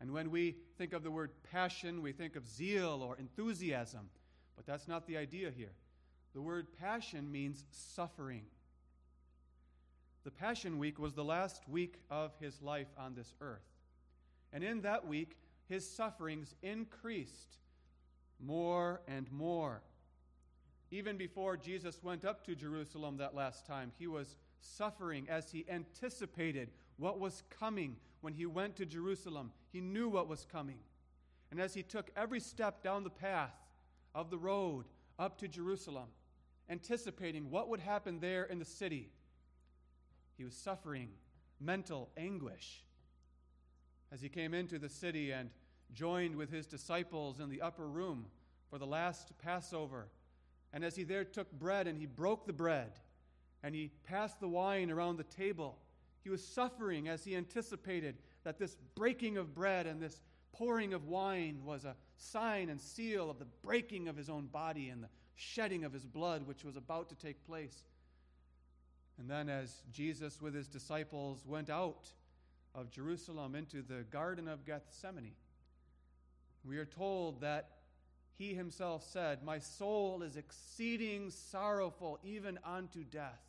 and 0.00 0.12
when 0.12 0.30
we 0.30 0.56
think 0.76 0.92
of 0.92 1.02
the 1.02 1.10
word 1.10 1.30
passion, 1.50 2.02
we 2.02 2.12
think 2.12 2.36
of 2.36 2.46
zeal 2.46 3.02
or 3.02 3.16
enthusiasm. 3.16 4.08
But 4.56 4.66
that's 4.66 4.86
not 4.86 5.06
the 5.06 5.16
idea 5.16 5.50
here. 5.50 5.72
The 6.34 6.40
word 6.40 6.68
passion 6.78 7.30
means 7.30 7.64
suffering. 7.70 8.44
The 10.24 10.30
Passion 10.30 10.78
Week 10.78 10.98
was 10.98 11.14
the 11.14 11.24
last 11.24 11.68
week 11.68 12.00
of 12.10 12.32
his 12.38 12.60
life 12.60 12.88
on 12.96 13.14
this 13.14 13.32
earth. 13.40 13.64
And 14.52 14.62
in 14.62 14.82
that 14.82 15.06
week, 15.06 15.36
his 15.68 15.88
sufferings 15.88 16.54
increased 16.62 17.58
more 18.40 19.00
and 19.06 19.30
more. 19.30 19.82
Even 20.90 21.16
before 21.16 21.56
Jesus 21.56 22.02
went 22.02 22.24
up 22.24 22.44
to 22.46 22.54
Jerusalem 22.54 23.18
that 23.18 23.34
last 23.34 23.66
time, 23.66 23.92
he 23.98 24.06
was 24.06 24.36
suffering 24.60 25.26
as 25.28 25.50
he 25.50 25.66
anticipated 25.68 26.70
what 26.96 27.20
was 27.20 27.42
coming 27.50 27.96
when 28.22 28.32
he 28.32 28.46
went 28.46 28.76
to 28.76 28.86
Jerusalem. 28.86 29.52
He 29.70 29.80
knew 29.80 30.08
what 30.08 30.28
was 30.28 30.46
coming. 30.50 30.78
And 31.50 31.60
as 31.60 31.74
he 31.74 31.82
took 31.82 32.10
every 32.16 32.40
step 32.40 32.82
down 32.82 33.04
the 33.04 33.10
path 33.10 33.54
of 34.14 34.30
the 34.30 34.38
road 34.38 34.86
up 35.18 35.38
to 35.38 35.48
Jerusalem, 35.48 36.08
anticipating 36.70 37.50
what 37.50 37.68
would 37.68 37.80
happen 37.80 38.20
there 38.20 38.44
in 38.44 38.58
the 38.58 38.64
city, 38.64 39.10
he 40.36 40.44
was 40.44 40.54
suffering 40.54 41.10
mental 41.60 42.08
anguish. 42.16 42.84
As 44.12 44.20
he 44.20 44.28
came 44.28 44.54
into 44.54 44.78
the 44.78 44.88
city 44.88 45.32
and 45.32 45.50
joined 45.92 46.36
with 46.36 46.50
his 46.50 46.66
disciples 46.66 47.40
in 47.40 47.48
the 47.48 47.62
upper 47.62 47.86
room 47.86 48.26
for 48.70 48.78
the 48.78 48.86
last 48.86 49.32
Passover, 49.38 50.08
and 50.72 50.84
as 50.84 50.96
he 50.96 51.04
there 51.04 51.24
took 51.24 51.50
bread 51.52 51.86
and 51.86 51.98
he 51.98 52.06
broke 52.06 52.46
the 52.46 52.52
bread 52.52 52.92
and 53.62 53.74
he 53.74 53.90
passed 54.04 54.40
the 54.40 54.48
wine 54.48 54.90
around 54.90 55.16
the 55.16 55.24
table, 55.24 55.78
he 56.22 56.30
was 56.30 56.44
suffering 56.44 57.08
as 57.08 57.24
he 57.24 57.36
anticipated 57.36 58.16
that 58.44 58.58
this 58.58 58.76
breaking 58.94 59.36
of 59.36 59.54
bread 59.54 59.86
and 59.86 60.00
this 60.00 60.20
pouring 60.52 60.92
of 60.92 61.06
wine 61.06 61.60
was 61.64 61.84
a 61.84 61.96
sign 62.16 62.68
and 62.68 62.80
seal 62.80 63.30
of 63.30 63.38
the 63.38 63.46
breaking 63.62 64.08
of 64.08 64.16
his 64.16 64.28
own 64.28 64.46
body 64.46 64.88
and 64.88 65.02
the 65.02 65.08
shedding 65.34 65.84
of 65.84 65.92
his 65.92 66.04
blood, 66.04 66.46
which 66.46 66.64
was 66.64 66.76
about 66.76 67.08
to 67.08 67.14
take 67.14 67.46
place. 67.46 67.84
And 69.18 69.30
then, 69.30 69.48
as 69.48 69.82
Jesus 69.92 70.40
with 70.40 70.54
his 70.54 70.68
disciples 70.68 71.44
went 71.46 71.70
out 71.70 72.08
of 72.74 72.90
Jerusalem 72.90 73.54
into 73.54 73.82
the 73.82 74.04
Garden 74.10 74.48
of 74.48 74.64
Gethsemane, 74.64 75.34
we 76.64 76.78
are 76.78 76.84
told 76.84 77.40
that 77.40 77.70
he 78.36 78.54
himself 78.54 79.04
said, 79.04 79.42
My 79.42 79.58
soul 79.58 80.22
is 80.22 80.36
exceeding 80.36 81.30
sorrowful, 81.30 82.18
even 82.22 82.58
unto 82.64 83.02
death. 83.04 83.42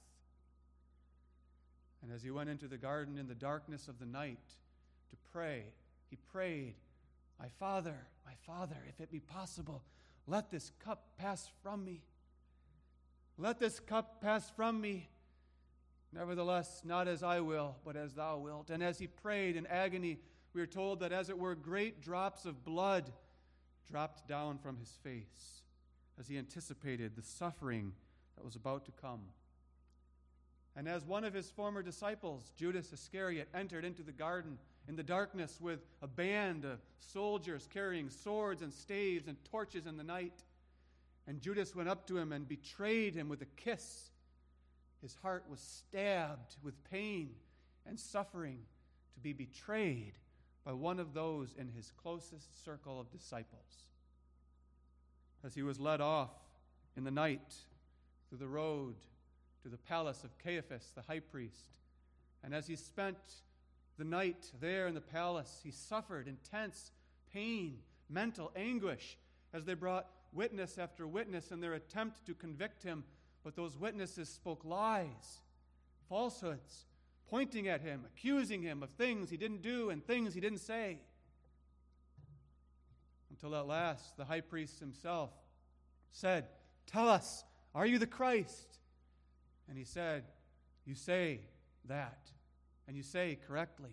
And 2.01 2.11
as 2.11 2.23
he 2.23 2.31
went 2.31 2.49
into 2.49 2.67
the 2.67 2.77
garden 2.77 3.17
in 3.17 3.27
the 3.27 3.35
darkness 3.35 3.87
of 3.87 3.99
the 3.99 4.05
night 4.05 4.39
to 5.09 5.17
pray, 5.31 5.65
he 6.09 6.15
prayed, 6.31 6.75
My 7.39 7.49
Father, 7.59 8.07
my 8.25 8.33
Father, 8.47 8.77
if 8.87 8.99
it 8.99 9.11
be 9.11 9.19
possible, 9.19 9.83
let 10.25 10.49
this 10.49 10.71
cup 10.83 11.03
pass 11.17 11.49
from 11.61 11.83
me. 11.83 12.01
Let 13.37 13.59
this 13.59 13.79
cup 13.79 14.21
pass 14.21 14.49
from 14.49 14.81
me. 14.81 15.09
Nevertheless, 16.11 16.81
not 16.83 17.07
as 17.07 17.21
I 17.21 17.39
will, 17.39 17.75
but 17.85 17.95
as 17.95 18.13
thou 18.13 18.37
wilt. 18.37 18.69
And 18.69 18.81
as 18.81 18.97
he 18.97 19.07
prayed 19.07 19.55
in 19.55 19.67
agony, 19.67 20.19
we 20.53 20.61
are 20.61 20.67
told 20.67 21.01
that 21.01 21.11
as 21.11 21.29
it 21.29 21.37
were, 21.37 21.55
great 21.55 22.01
drops 22.01 22.45
of 22.45 22.63
blood 22.63 23.11
dropped 23.89 24.27
down 24.27 24.57
from 24.57 24.77
his 24.77 24.97
face 25.03 25.61
as 26.19 26.27
he 26.27 26.37
anticipated 26.37 27.15
the 27.15 27.21
suffering 27.21 27.93
that 28.35 28.43
was 28.43 28.55
about 28.55 28.85
to 28.85 28.91
come. 28.91 29.21
And 30.75 30.87
as 30.87 31.05
one 31.05 31.23
of 31.23 31.33
his 31.33 31.49
former 31.49 31.81
disciples, 31.81 32.51
Judas 32.55 32.91
Iscariot, 32.93 33.49
entered 33.53 33.85
into 33.85 34.03
the 34.03 34.11
garden 34.11 34.57
in 34.87 34.95
the 34.95 35.03
darkness 35.03 35.59
with 35.59 35.79
a 36.01 36.07
band 36.07 36.65
of 36.65 36.79
soldiers 36.99 37.67
carrying 37.71 38.09
swords 38.09 38.61
and 38.61 38.73
staves 38.73 39.27
and 39.27 39.37
torches 39.45 39.85
in 39.85 39.97
the 39.97 40.03
night, 40.03 40.43
and 41.27 41.41
Judas 41.41 41.75
went 41.75 41.89
up 41.89 42.07
to 42.07 42.17
him 42.17 42.31
and 42.31 42.47
betrayed 42.47 43.13
him 43.13 43.29
with 43.29 43.41
a 43.41 43.47
kiss, 43.57 44.08
his 45.01 45.15
heart 45.21 45.45
was 45.49 45.59
stabbed 45.59 46.55
with 46.63 46.83
pain 46.89 47.31
and 47.85 47.99
suffering 47.99 48.59
to 49.13 49.19
be 49.19 49.33
betrayed 49.33 50.13
by 50.65 50.73
one 50.73 50.99
of 50.99 51.13
those 51.13 51.55
in 51.57 51.69
his 51.69 51.91
closest 52.01 52.63
circle 52.63 52.99
of 52.99 53.11
disciples. 53.11 53.85
As 55.43 55.55
he 55.55 55.63
was 55.63 55.79
led 55.79 56.01
off 56.01 56.31
in 56.97 57.03
the 57.03 57.11
night 57.11 57.53
through 58.27 58.39
the 58.39 58.47
road 58.47 58.95
to 59.63 59.69
the 59.69 59.77
palace 59.77 60.23
of 60.23 60.37
Caiaphas, 60.37 60.91
the 60.95 61.01
high 61.01 61.19
priest. 61.19 61.69
And 62.43 62.53
as 62.53 62.67
he 62.67 62.75
spent 62.75 63.17
the 63.97 64.03
night 64.03 64.51
there 64.59 64.87
in 64.87 64.95
the 64.95 65.01
palace, 65.01 65.59
he 65.63 65.71
suffered 65.71 66.27
intense 66.27 66.91
pain, 67.33 67.79
mental 68.09 68.51
anguish, 68.55 69.17
as 69.53 69.65
they 69.65 69.73
brought 69.73 70.07
witness 70.31 70.77
after 70.77 71.07
witness 71.07 71.51
in 71.51 71.59
their 71.59 71.73
attempt 71.73 72.25
to 72.25 72.33
convict 72.33 72.83
him. 72.83 73.03
But 73.43 73.55
those 73.55 73.77
witnesses 73.77 74.29
spoke 74.29 74.65
lies, 74.65 75.41
falsehoods, 76.07 76.85
pointing 77.29 77.67
at 77.67 77.81
him, 77.81 78.05
accusing 78.05 78.61
him 78.61 78.83
of 78.83 78.89
things 78.91 79.29
he 79.29 79.37
didn't 79.37 79.61
do 79.61 79.89
and 79.89 80.05
things 80.05 80.33
he 80.33 80.41
didn't 80.41 80.59
say. 80.59 80.99
Until 83.29 83.55
at 83.55 83.67
last, 83.67 84.17
the 84.17 84.25
high 84.25 84.41
priest 84.41 84.79
himself 84.79 85.31
said, 86.11 86.45
Tell 86.87 87.07
us, 87.07 87.43
are 87.75 87.85
you 87.85 87.99
the 87.99 88.07
Christ? 88.07 88.79
And 89.67 89.77
he 89.77 89.83
said, 89.83 90.23
You 90.85 90.95
say 90.95 91.41
that, 91.85 92.19
and 92.87 92.97
you 92.97 93.03
say 93.03 93.37
correctly. 93.47 93.91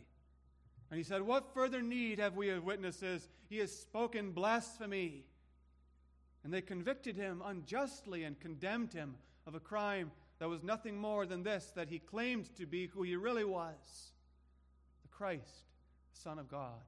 And 0.90 0.98
he 0.98 1.04
said, 1.04 1.22
What 1.22 1.52
further 1.52 1.82
need 1.82 2.18
have 2.18 2.36
we 2.36 2.50
of 2.50 2.64
witnesses? 2.64 3.28
He 3.48 3.58
has 3.58 3.76
spoken 3.76 4.32
blasphemy. 4.32 5.24
And 6.42 6.52
they 6.52 6.62
convicted 6.62 7.16
him 7.16 7.42
unjustly 7.44 8.24
and 8.24 8.38
condemned 8.38 8.92
him 8.92 9.16
of 9.46 9.54
a 9.54 9.60
crime 9.60 10.10
that 10.38 10.48
was 10.48 10.62
nothing 10.62 10.96
more 10.96 11.24
than 11.24 11.42
this 11.42 11.72
that 11.74 11.88
he 11.88 11.98
claimed 11.98 12.54
to 12.56 12.66
be 12.66 12.86
who 12.86 13.02
he 13.02 13.16
really 13.16 13.44
was 13.44 14.12
the 15.02 15.08
Christ, 15.08 15.64
the 16.14 16.20
Son 16.20 16.38
of 16.38 16.48
God. 16.48 16.82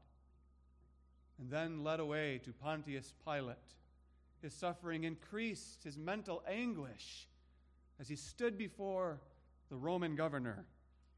And 1.41 1.51
then 1.51 1.85
led 1.85 2.01
away 2.01 2.41
to 2.45 2.53
Pontius 2.53 3.15
Pilate. 3.25 3.57
His 4.43 4.53
suffering 4.53 5.05
increased, 5.05 5.85
his 5.85 5.97
mental 5.97 6.43
anguish 6.49 7.29
as 8.01 8.09
he 8.09 8.17
stood 8.17 8.59
before 8.59 9.21
the 9.71 9.77
Roman 9.77 10.17
governor, 10.17 10.65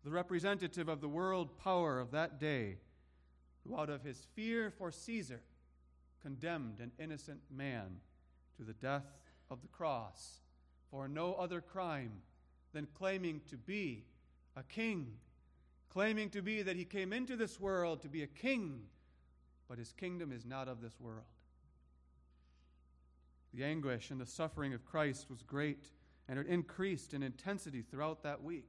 the 0.05 0.11
representative 0.11 0.89
of 0.89 1.01
the 1.01 1.09
world 1.09 1.59
power 1.59 1.99
of 1.99 2.11
that 2.11 2.39
day, 2.39 2.77
who 3.65 3.77
out 3.77 3.91
of 3.91 4.03
his 4.03 4.27
fear 4.35 4.71
for 4.71 4.91
Caesar 4.91 5.41
condemned 6.23 6.81
an 6.81 6.93
innocent 6.99 7.41
man 7.51 7.97
to 8.57 8.63
the 8.63 8.73
death 8.75 9.07
of 9.51 9.63
the 9.63 9.69
cross 9.69 10.41
for 10.91 11.09
no 11.09 11.35
other 11.35 11.61
crime 11.61 12.13
than 12.73 12.87
claiming 12.95 13.41
to 13.51 13.57
be 13.57 14.05
a 14.57 14.63
king, 14.63 15.13
claiming 15.93 16.31
to 16.31 16.43
be 16.43 16.63
that 16.63 16.77
he 16.77 16.85
came 16.85 17.13
into 17.13 17.37
this 17.37 17.59
world 17.61 18.03
to 18.03 18.09
be 18.09 18.23
a 18.23 18.27
king, 18.27 18.83
but 19.69 19.79
his 19.79 19.93
kingdom 19.93 20.33
is 20.33 20.45
not 20.45 20.69
of 20.69 20.81
this 20.81 20.99
world. 21.01 21.25
The 23.55 23.65
anguish 23.65 24.11
and 24.11 24.21
the 24.21 24.27
suffering 24.27 24.75
of 24.75 24.85
Christ 24.85 25.29
was 25.29 25.43
great 25.43 25.91
and 26.29 26.39
it 26.39 26.47
increased 26.47 27.13
in 27.13 27.25
intensity 27.25 27.83
throughout 27.83 28.23
that 28.23 28.43
week. 28.43 28.69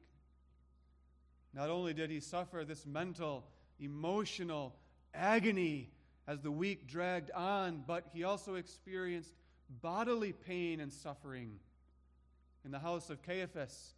Not 1.54 1.70
only 1.70 1.94
did 1.94 2.10
he 2.10 2.20
suffer 2.20 2.64
this 2.66 2.88
mental, 2.88 3.46
emotional 3.80 4.76
agony 5.14 5.92
as 6.28 6.40
the 6.42 6.52
week 6.52 6.88
dragged 6.88 7.30
on, 7.32 7.84
but 7.86 8.06
he 8.14 8.24
also 8.24 8.56
experienced 8.56 9.34
bodily 9.82 10.34
pain 10.34 10.80
and 10.80 10.92
suffering. 10.92 11.60
In 12.64 12.72
the 12.72 12.80
house 12.80 13.10
of 13.10 13.22
Caiaphas, 13.24 13.94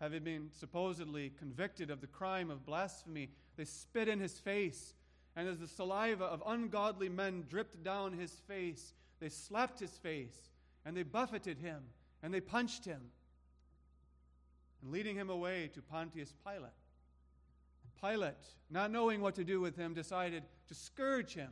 having 0.00 0.24
been 0.24 0.50
supposedly 0.50 1.30
convicted 1.38 1.90
of 1.90 2.00
the 2.00 2.06
crime 2.06 2.50
of 2.50 2.66
blasphemy, 2.66 3.30
they 3.56 3.64
spit 3.64 4.08
in 4.08 4.20
his 4.20 4.38
face, 4.38 4.94
and 5.36 5.48
as 5.48 5.58
the 5.58 5.68
saliva 5.68 6.24
of 6.24 6.42
ungodly 6.46 7.08
men 7.08 7.44
dripped 7.48 7.82
down 7.82 8.12
his 8.12 8.32
face, 8.32 8.92
they 9.20 9.28
slapped 9.28 9.78
his 9.78 9.96
face, 9.98 10.50
and 10.84 10.96
they 10.96 11.02
buffeted 11.02 11.58
him, 11.58 11.82
and 12.22 12.32
they 12.32 12.40
punched 12.40 12.84
him, 12.84 13.00
and 14.82 14.92
leading 14.92 15.16
him 15.16 15.30
away 15.30 15.70
to 15.74 15.82
Pontius 15.82 16.34
Pilate. 16.44 16.70
Pilate, 18.00 18.34
not 18.70 18.90
knowing 18.92 19.20
what 19.20 19.34
to 19.34 19.44
do 19.44 19.60
with 19.60 19.76
him, 19.76 19.92
decided 19.94 20.44
to 20.68 20.74
scourge 20.74 21.34
him. 21.34 21.50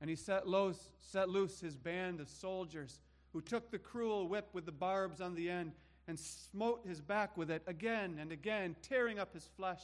And 0.00 0.10
he 0.10 0.16
set 0.16 0.46
loose, 0.48 0.90
set 1.00 1.28
loose 1.28 1.60
his 1.60 1.76
band 1.76 2.20
of 2.20 2.28
soldiers 2.28 2.98
who 3.32 3.40
took 3.40 3.70
the 3.70 3.78
cruel 3.78 4.28
whip 4.28 4.48
with 4.52 4.66
the 4.66 4.72
barbs 4.72 5.20
on 5.20 5.34
the 5.34 5.48
end 5.48 5.72
and 6.08 6.18
smote 6.18 6.84
his 6.86 7.00
back 7.00 7.36
with 7.36 7.50
it 7.50 7.62
again 7.66 8.18
and 8.20 8.32
again, 8.32 8.76
tearing 8.82 9.18
up 9.18 9.32
his 9.32 9.48
flesh 9.56 9.82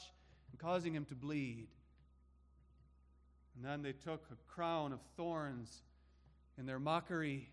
and 0.51 0.61
causing 0.61 0.95
him 0.95 1.05
to 1.07 1.15
bleed. 1.15 1.69
And 3.57 3.65
then 3.65 3.83
they 3.83 3.93
took 3.93 4.27
a 4.31 4.53
crown 4.53 4.93
of 4.93 5.01
thorns 5.17 5.83
in 6.59 6.67
their 6.67 6.79
mockery 6.79 7.51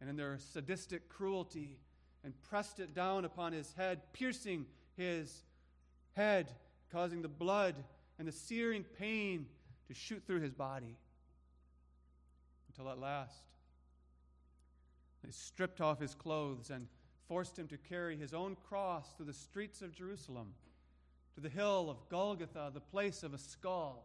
and 0.00 0.10
in 0.10 0.16
their 0.16 0.38
sadistic 0.38 1.08
cruelty 1.08 1.78
and 2.24 2.34
pressed 2.42 2.80
it 2.80 2.94
down 2.94 3.24
upon 3.24 3.52
his 3.52 3.72
head, 3.74 4.00
piercing 4.12 4.66
his 4.96 5.42
head 6.14 6.50
causing 6.90 7.22
the 7.22 7.28
blood 7.28 7.74
and 8.18 8.26
the 8.26 8.32
searing 8.32 8.84
pain 8.98 9.46
to 9.88 9.94
shoot 9.94 10.22
through 10.26 10.40
his 10.40 10.52
body. 10.52 10.96
Until 12.68 12.90
at 12.90 12.98
last, 12.98 13.42
they 15.24 15.30
stripped 15.30 15.80
off 15.80 16.00
his 16.00 16.14
clothes 16.14 16.70
and 16.70 16.86
forced 17.28 17.58
him 17.58 17.68
to 17.68 17.76
carry 17.76 18.16
his 18.16 18.34
own 18.34 18.56
cross 18.68 19.06
through 19.16 19.26
the 19.26 19.32
streets 19.32 19.82
of 19.82 19.94
Jerusalem 19.94 20.54
to 21.34 21.40
the 21.40 21.48
hill 21.48 21.88
of 21.88 22.08
Golgotha, 22.08 22.70
the 22.72 22.80
place 22.80 23.22
of 23.22 23.34
a 23.34 23.38
skull, 23.38 24.04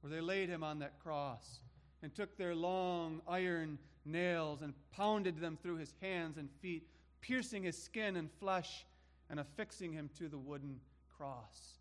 where 0.00 0.10
they 0.10 0.20
laid 0.20 0.48
him 0.48 0.64
on 0.64 0.78
that 0.78 0.98
cross 1.00 1.60
and 2.02 2.14
took 2.14 2.36
their 2.36 2.54
long 2.54 3.20
iron 3.28 3.78
nails 4.04 4.62
and 4.62 4.72
pounded 4.92 5.40
them 5.40 5.58
through 5.62 5.76
his 5.76 5.92
hands 6.00 6.38
and 6.38 6.48
feet, 6.62 6.86
piercing 7.20 7.64
his 7.64 7.80
skin 7.80 8.16
and 8.16 8.30
flesh 8.40 8.86
and 9.28 9.40
affixing 9.40 9.92
him 9.92 10.08
to 10.16 10.28
the 10.28 10.38
wooden 10.38 10.80
cross 11.16 11.76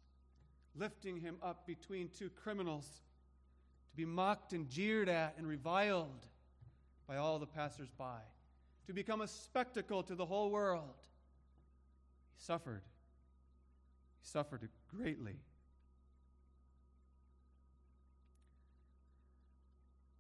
lifting 0.78 1.20
him 1.20 1.38
up 1.42 1.66
between 1.66 2.10
two 2.10 2.30
criminals 2.30 2.86
to 3.90 3.98
be 3.98 4.06
mocked 4.06 4.54
and 4.54 4.70
jeered 4.70 5.10
at 5.10 5.36
and 5.38 5.48
reviled 5.48 6.26
by 7.08 7.18
all 7.18 7.40
the 7.40 7.46
passers-by, 7.46 8.20
to 8.88 8.94
become 8.94 9.22
a 9.22 9.28
spectacle 9.28 10.04
to 10.04 10.16
the 10.16 10.26
whole 10.26 10.50
world. 10.50 10.96
He 12.38 12.44
suffered. 12.44 12.84
He 14.22 14.28
suffered 14.28 14.70
greatly. 14.96 15.38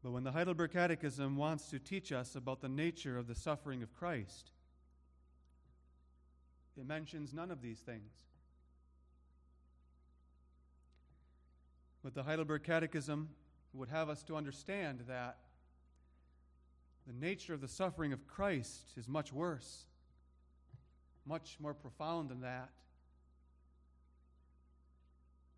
But 0.03 0.11
when 0.11 0.23
the 0.23 0.31
Heidelberg 0.31 0.71
Catechism 0.71 1.35
wants 1.35 1.69
to 1.71 1.79
teach 1.79 2.11
us 2.11 2.35
about 2.35 2.61
the 2.61 2.69
nature 2.69 3.17
of 3.17 3.25
the 3.25 3.33
suffering 3.33 3.81
of 3.81 3.91
Christ, 3.91 4.51
it 6.77 6.85
mentions 6.85 7.33
none 7.33 7.49
of 7.49 7.61
these 7.61 7.79
things. 7.79 8.11
But 12.03 12.13
the 12.13 12.21
Heidelberg 12.21 12.63
Catechism 12.63 13.29
would 13.73 13.89
have 13.89 14.09
us 14.09 14.21
to 14.23 14.35
understand 14.35 15.05
that 15.07 15.37
the 17.07 17.13
nature 17.13 17.53
of 17.53 17.61
the 17.61 17.67
suffering 17.67 18.13
of 18.13 18.27
Christ 18.27 18.97
is 18.97 19.07
much 19.07 19.31
worse, 19.31 19.85
much 21.25 21.57
more 21.59 21.73
profound 21.73 22.29
than 22.29 22.41
that. 22.41 22.69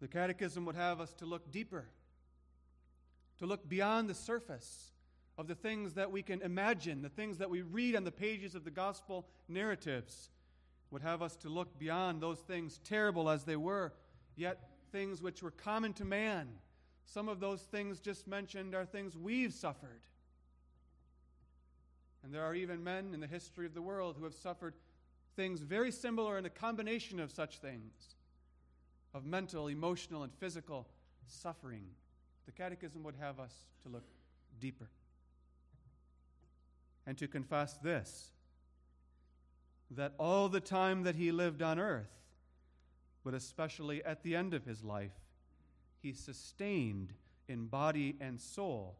The 0.01 0.07
Catechism 0.07 0.65
would 0.65 0.75
have 0.75 1.01
us 1.01 1.13
to 1.13 1.25
look 1.25 1.51
deeper, 1.51 1.85
to 3.39 3.45
look 3.45 3.67
beyond 3.67 4.09
the 4.09 4.13
surface 4.13 4.91
of 5.37 5.47
the 5.47 5.55
things 5.55 5.93
that 5.93 6.11
we 6.11 6.21
can 6.21 6.41
imagine, 6.41 7.01
the 7.01 7.09
things 7.09 7.37
that 7.37 7.49
we 7.49 7.61
read 7.61 7.95
on 7.95 8.03
the 8.03 8.11
pages 8.11 8.55
of 8.55 8.63
the 8.63 8.71
gospel 8.71 9.27
narratives, 9.47 10.29
would 10.91 11.01
have 11.01 11.21
us 11.21 11.35
to 11.35 11.49
look 11.49 11.77
beyond 11.79 12.21
those 12.21 12.39
things, 12.39 12.79
terrible 12.83 13.29
as 13.29 13.43
they 13.43 13.55
were, 13.55 13.93
yet 14.35 14.69
things 14.91 15.21
which 15.21 15.43
were 15.43 15.51
common 15.51 15.93
to 15.93 16.05
man. 16.05 16.47
Some 17.05 17.29
of 17.29 17.39
those 17.39 17.61
things 17.61 17.99
just 17.99 18.27
mentioned 18.27 18.73
are 18.73 18.85
things 18.85 19.17
we've 19.17 19.53
suffered. 19.53 20.01
And 22.27 22.35
there 22.35 22.43
are 22.43 22.55
even 22.55 22.83
men 22.83 23.13
in 23.13 23.21
the 23.21 23.27
history 23.27 23.65
of 23.65 23.73
the 23.73 23.81
world 23.81 24.17
who 24.17 24.25
have 24.25 24.33
suffered 24.33 24.73
things 25.37 25.61
very 25.61 25.91
similar 25.91 26.37
in 26.37 26.45
a 26.45 26.49
combination 26.49 27.21
of 27.21 27.31
such 27.31 27.59
things 27.59 27.93
of 29.13 29.25
mental, 29.25 29.69
emotional, 29.69 30.23
and 30.23 30.33
physical 30.33 30.89
suffering. 31.25 31.85
The 32.45 32.51
Catechism 32.51 33.01
would 33.03 33.15
have 33.17 33.39
us 33.39 33.53
to 33.83 33.89
look 33.89 34.03
deeper 34.59 34.89
and 37.05 37.17
to 37.17 37.29
confess 37.29 37.77
this 37.77 38.31
that 39.91 40.11
all 40.19 40.49
the 40.49 40.59
time 40.59 41.03
that 41.03 41.15
he 41.15 41.31
lived 41.31 41.61
on 41.61 41.79
earth, 41.79 42.11
but 43.23 43.33
especially 43.33 44.03
at 44.03 44.21
the 44.23 44.35
end 44.35 44.53
of 44.53 44.65
his 44.65 44.83
life, 44.83 45.15
he 46.01 46.11
sustained 46.11 47.13
in 47.47 47.67
body 47.67 48.17
and 48.19 48.37
soul 48.41 48.97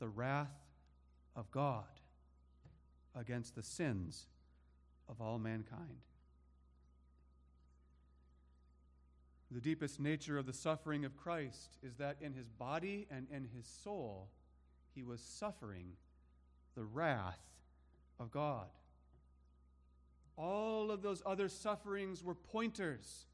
the 0.00 0.08
wrath 0.08 0.50
of 1.36 1.48
God 1.52 1.84
against 3.14 3.54
the 3.54 3.62
sins 3.62 4.26
of 5.08 5.20
all 5.20 5.38
mankind. 5.38 6.00
The 9.50 9.60
deepest 9.60 10.00
nature 10.00 10.38
of 10.38 10.46
the 10.46 10.52
suffering 10.52 11.04
of 11.04 11.16
Christ 11.16 11.76
is 11.82 11.96
that 11.96 12.16
in 12.22 12.32
his 12.32 12.48
body 12.48 13.06
and 13.10 13.26
in 13.30 13.48
his 13.54 13.66
soul, 13.66 14.30
he 14.94 15.02
was 15.02 15.20
suffering 15.20 15.92
the 16.74 16.84
wrath 16.84 17.40
of 18.18 18.30
God. 18.30 18.68
All 20.38 20.90
of 20.90 21.02
those 21.02 21.22
other 21.26 21.48
sufferings 21.48 22.24
were 22.24 22.34
pointers 22.34 23.26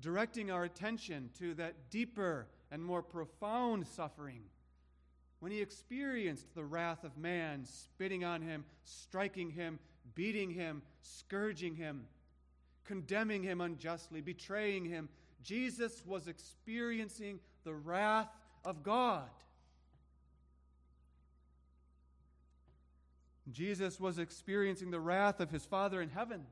directing 0.00 0.50
our 0.50 0.64
attention 0.64 1.30
to 1.38 1.54
that 1.54 1.90
deeper 1.90 2.48
and 2.72 2.84
more 2.84 3.02
profound 3.02 3.86
suffering. 3.86 4.42
When 5.44 5.52
he 5.52 5.60
experienced 5.60 6.54
the 6.54 6.64
wrath 6.64 7.04
of 7.04 7.18
man 7.18 7.66
spitting 7.66 8.24
on 8.24 8.40
him, 8.40 8.64
striking 8.84 9.50
him, 9.50 9.78
beating 10.14 10.48
him, 10.48 10.80
scourging 11.02 11.74
him, 11.74 12.06
condemning 12.86 13.42
him 13.42 13.60
unjustly, 13.60 14.22
betraying 14.22 14.86
him, 14.86 15.10
Jesus 15.42 16.02
was 16.06 16.28
experiencing 16.28 17.40
the 17.62 17.74
wrath 17.74 18.30
of 18.64 18.82
God. 18.82 19.28
Jesus 23.52 24.00
was 24.00 24.18
experiencing 24.18 24.90
the 24.90 24.98
wrath 24.98 25.40
of 25.40 25.50
his 25.50 25.66
Father 25.66 26.00
in 26.00 26.08
heaven. 26.08 26.46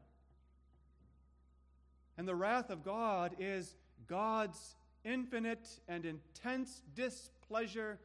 And 2.19 2.29
the 2.29 2.35
wrath 2.35 2.69
of 2.69 2.85
God 2.85 3.37
is 3.39 3.75
God's 4.07 4.77
infinite 5.03 5.67
and 5.89 6.05
intense 6.05 6.83
displeasure 6.95 7.99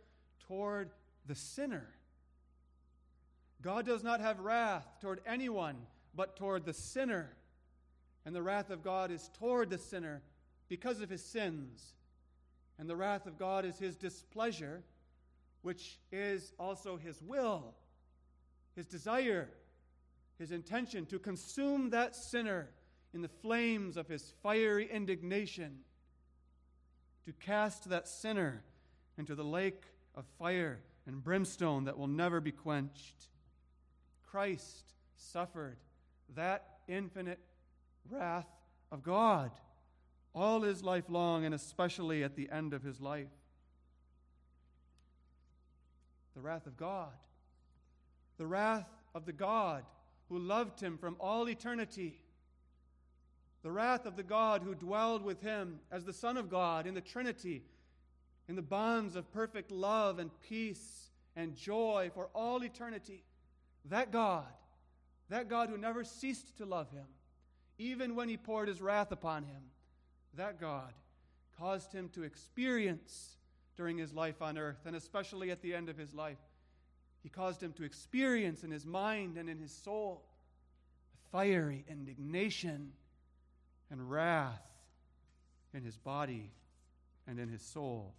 toward 0.47 0.91
the 1.25 1.35
sinner. 1.35 1.87
God 3.61 3.85
does 3.85 4.03
not 4.03 4.19
have 4.19 4.39
wrath 4.39 4.85
toward 5.01 5.21
anyone 5.25 5.75
but 6.15 6.35
toward 6.35 6.65
the 6.65 6.73
sinner. 6.73 7.29
And 8.25 8.35
the 8.35 8.43
wrath 8.43 8.69
of 8.69 8.83
God 8.83 9.11
is 9.11 9.29
toward 9.39 9.69
the 9.69 9.77
sinner 9.77 10.21
because 10.67 11.01
of 11.01 11.09
his 11.09 11.23
sins. 11.23 11.93
And 12.79 12.89
the 12.89 12.95
wrath 12.95 13.25
of 13.25 13.37
God 13.37 13.65
is 13.65 13.77
his 13.77 13.95
displeasure, 13.95 14.83
which 15.61 15.97
is 16.11 16.51
also 16.59 16.97
his 16.97 17.21
will, 17.21 17.73
his 18.75 18.85
desire, 18.85 19.49
his 20.37 20.51
intention 20.51 21.05
to 21.07 21.19
consume 21.19 21.89
that 21.91 22.15
sinner 22.15 22.69
in 23.13 23.21
the 23.21 23.27
flames 23.27 23.97
of 23.97 24.07
his 24.07 24.33
fiery 24.43 24.89
indignation 24.91 25.79
to 27.25 27.33
cast 27.33 27.89
that 27.89 28.07
sinner 28.07 28.61
into 29.17 29.35
the 29.35 29.43
lake 29.43 29.83
of 30.17 30.25
fire 30.37 30.79
and 31.05 31.23
brimstone 31.23 31.85
that 31.85 31.97
will 31.97 32.07
never 32.07 32.41
be 32.41 32.51
quenched. 32.51 33.15
Christ 34.29 34.93
suffered 35.15 35.77
that 36.35 36.79
infinite 36.89 37.39
wrath 38.09 38.49
of 38.91 39.03
God 39.03 39.51
all 40.35 40.61
his 40.61 40.83
life 40.83 41.05
long 41.07 41.45
and 41.45 41.55
especially 41.55 42.23
at 42.23 42.35
the 42.35 42.49
end 42.51 42.73
of 42.73 42.83
his 42.83 42.99
life. 42.99 43.27
The 46.35 46.41
wrath 46.41 46.67
of 46.67 46.75
God. 46.75 47.13
The 48.37 48.45
wrath 48.45 48.89
of 49.15 49.25
the 49.25 49.33
God 49.33 49.85
who 50.27 50.37
loved 50.37 50.81
him 50.81 50.97
from 50.97 51.15
all 51.19 51.47
eternity 51.47 52.19
the 53.67 53.71
wrath 53.73 54.05
of 54.05 54.15
the 54.15 54.23
God 54.23 54.61
who 54.61 54.75
dwelled 54.75 55.23
with 55.23 55.41
him 55.41 55.79
as 55.91 56.05
the 56.05 56.13
Son 56.13 56.37
of 56.37 56.49
God 56.49 56.87
in 56.87 56.93
the 56.93 57.01
Trinity, 57.01 57.63
in 58.47 58.55
the 58.55 58.61
bonds 58.61 59.15
of 59.15 59.31
perfect 59.31 59.71
love 59.71 60.19
and 60.19 60.29
peace 60.49 61.09
and 61.35 61.55
joy 61.55 62.11
for 62.13 62.29
all 62.33 62.63
eternity. 62.63 63.23
That 63.85 64.11
God, 64.11 64.45
that 65.29 65.49
God 65.49 65.69
who 65.69 65.77
never 65.77 66.03
ceased 66.03 66.57
to 66.57 66.65
love 66.65 66.89
him, 66.91 67.05
even 67.77 68.15
when 68.15 68.29
he 68.29 68.37
poured 68.37 68.67
his 68.67 68.81
wrath 68.81 69.11
upon 69.11 69.43
him, 69.43 69.61
that 70.35 70.59
God 70.59 70.93
caused 71.59 71.93
him 71.93 72.09
to 72.09 72.23
experience 72.23 73.35
during 73.75 73.97
his 73.97 74.13
life 74.13 74.41
on 74.41 74.57
earth, 74.57 74.85
and 74.85 74.95
especially 74.95 75.51
at 75.51 75.61
the 75.61 75.73
end 75.73 75.89
of 75.89 75.97
his 75.97 76.13
life, 76.13 76.37
he 77.21 77.29
caused 77.29 77.61
him 77.61 77.73
to 77.73 77.83
experience 77.83 78.63
in 78.63 78.71
his 78.71 78.85
mind 78.85 79.37
and 79.37 79.49
in 79.49 79.59
his 79.59 79.71
soul 79.71 80.23
fiery 81.31 81.83
indignation 81.89 82.91
and 83.89 84.09
wrath 84.09 84.71
in 85.73 85.83
his 85.83 85.97
body 85.97 86.51
and 87.27 87.39
in 87.39 87.49
his 87.49 87.61
soul. 87.61 88.13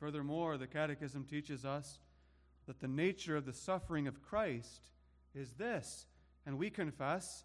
Furthermore, 0.00 0.56
the 0.56 0.66
Catechism 0.66 1.24
teaches 1.24 1.66
us 1.66 1.98
that 2.66 2.80
the 2.80 2.88
nature 2.88 3.36
of 3.36 3.44
the 3.44 3.52
suffering 3.52 4.08
of 4.08 4.22
Christ 4.22 4.88
is 5.34 5.52
this, 5.52 6.06
and 6.46 6.56
we 6.56 6.70
confess 6.70 7.44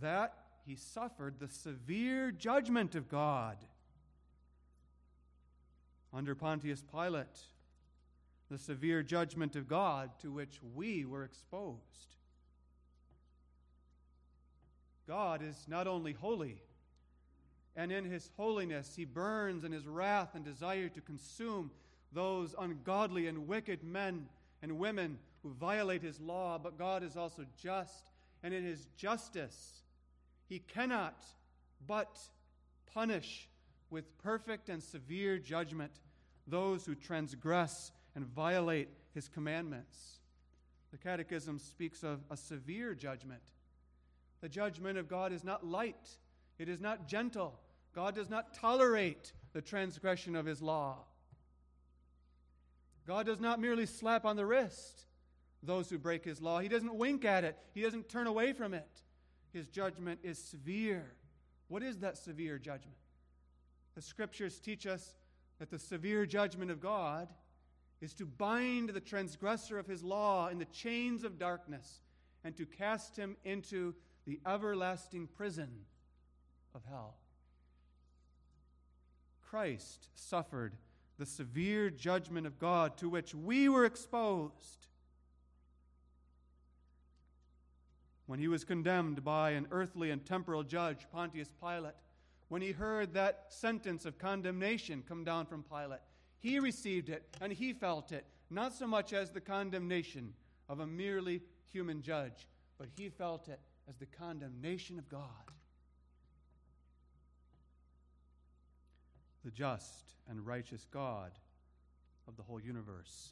that 0.00 0.34
he 0.66 0.74
suffered 0.74 1.38
the 1.38 1.48
severe 1.48 2.30
judgment 2.30 2.94
of 2.94 3.10
God 3.10 3.58
under 6.14 6.34
Pontius 6.34 6.82
Pilate, 6.90 7.26
the 8.50 8.58
severe 8.58 9.02
judgment 9.02 9.54
of 9.54 9.68
God 9.68 10.10
to 10.22 10.32
which 10.32 10.60
we 10.74 11.04
were 11.04 11.24
exposed. 11.24 12.16
God 15.06 15.42
is 15.42 15.66
not 15.68 15.86
only 15.86 16.12
holy, 16.14 16.62
and 17.78 17.92
in 17.92 18.04
his 18.04 18.28
holiness 18.36 18.94
he 18.96 19.04
burns 19.04 19.62
in 19.62 19.70
his 19.70 19.86
wrath 19.86 20.34
and 20.34 20.44
desire 20.44 20.88
to 20.88 21.00
consume 21.00 21.70
those 22.12 22.54
ungodly 22.58 23.28
and 23.28 23.46
wicked 23.46 23.84
men 23.84 24.26
and 24.62 24.78
women 24.80 25.16
who 25.44 25.50
violate 25.50 26.02
his 26.02 26.18
law, 26.20 26.58
but 26.58 26.76
God 26.76 27.04
is 27.04 27.16
also 27.16 27.44
just, 27.62 28.10
and 28.42 28.52
in 28.52 28.64
his 28.64 28.88
justice 28.96 29.82
he 30.48 30.58
cannot 30.58 31.22
but 31.86 32.18
punish 32.92 33.48
with 33.90 34.18
perfect 34.18 34.68
and 34.68 34.82
severe 34.82 35.38
judgment 35.38 35.92
those 36.48 36.84
who 36.84 36.96
transgress 36.96 37.92
and 38.16 38.26
violate 38.26 38.88
his 39.14 39.28
commandments. 39.28 40.18
The 40.90 40.98
Catechism 40.98 41.60
speaks 41.60 42.02
of 42.02 42.20
a 42.28 42.36
severe 42.36 42.94
judgment. 42.94 43.42
The 44.40 44.48
judgment 44.48 44.98
of 44.98 45.08
God 45.08 45.32
is 45.32 45.44
not 45.44 45.64
light, 45.64 46.16
it 46.58 46.68
is 46.68 46.80
not 46.80 47.06
gentle. 47.06 47.60
God 47.98 48.14
does 48.14 48.30
not 48.30 48.54
tolerate 48.54 49.32
the 49.52 49.60
transgression 49.60 50.36
of 50.36 50.46
his 50.46 50.62
law. 50.62 50.98
God 53.08 53.26
does 53.26 53.40
not 53.40 53.60
merely 53.60 53.86
slap 53.86 54.24
on 54.24 54.36
the 54.36 54.46
wrist 54.46 55.06
those 55.64 55.90
who 55.90 55.98
break 55.98 56.24
his 56.24 56.40
law, 56.40 56.60
he 56.60 56.68
doesn't 56.68 56.94
wink 56.94 57.24
at 57.24 57.42
it, 57.42 57.58
he 57.74 57.82
doesn't 57.82 58.08
turn 58.08 58.28
away 58.28 58.52
from 58.52 58.72
it. 58.72 59.02
His 59.52 59.66
judgment 59.66 60.20
is 60.22 60.38
severe. 60.38 61.10
What 61.66 61.82
is 61.82 61.98
that 61.98 62.16
severe 62.16 62.56
judgment? 62.56 62.98
The 63.96 64.02
scriptures 64.02 64.60
teach 64.60 64.86
us 64.86 65.16
that 65.58 65.68
the 65.68 65.78
severe 65.80 66.24
judgment 66.24 66.70
of 66.70 66.80
God 66.80 67.26
is 68.00 68.14
to 68.14 68.26
bind 68.26 68.90
the 68.90 69.00
transgressor 69.00 69.76
of 69.76 69.88
his 69.88 70.04
law 70.04 70.46
in 70.46 70.60
the 70.60 70.66
chains 70.66 71.24
of 71.24 71.36
darkness 71.36 72.02
and 72.44 72.56
to 72.58 72.64
cast 72.64 73.16
him 73.16 73.36
into 73.44 73.92
the 74.24 74.38
everlasting 74.46 75.26
prison 75.26 75.70
of 76.76 76.82
hell. 76.88 77.16
Christ 79.50 80.08
suffered 80.14 80.74
the 81.18 81.26
severe 81.26 81.90
judgment 81.90 82.46
of 82.46 82.58
God 82.58 82.96
to 82.98 83.08
which 83.08 83.34
we 83.34 83.68
were 83.68 83.84
exposed 83.84 84.88
when 88.26 88.38
he 88.38 88.46
was 88.46 88.62
condemned 88.62 89.24
by 89.24 89.50
an 89.50 89.66
earthly 89.70 90.10
and 90.10 90.24
temporal 90.24 90.62
judge, 90.62 91.06
Pontius 91.10 91.50
Pilate, 91.62 91.94
when 92.48 92.60
he 92.60 92.72
heard 92.72 93.14
that 93.14 93.46
sentence 93.48 94.04
of 94.04 94.18
condemnation 94.18 95.02
come 95.08 95.24
down 95.24 95.46
from 95.46 95.62
Pilate, 95.62 96.00
he 96.38 96.58
received 96.58 97.08
it 97.08 97.24
and 97.40 97.50
he 97.50 97.72
felt 97.72 98.12
it, 98.12 98.26
not 98.50 98.74
so 98.74 98.86
much 98.86 99.14
as 99.14 99.30
the 99.30 99.40
condemnation 99.40 100.34
of 100.68 100.80
a 100.80 100.86
merely 100.86 101.40
human 101.72 102.02
judge, 102.02 102.46
but 102.76 102.88
he 102.96 103.08
felt 103.08 103.48
it 103.48 103.60
as 103.88 103.96
the 103.96 104.06
condemnation 104.06 104.98
of 104.98 105.08
God. 105.08 105.48
The 109.48 109.54
just 109.54 110.04
and 110.28 110.46
righteous 110.46 110.86
God 110.92 111.30
of 112.28 112.36
the 112.36 112.42
whole 112.42 112.60
universe. 112.60 113.30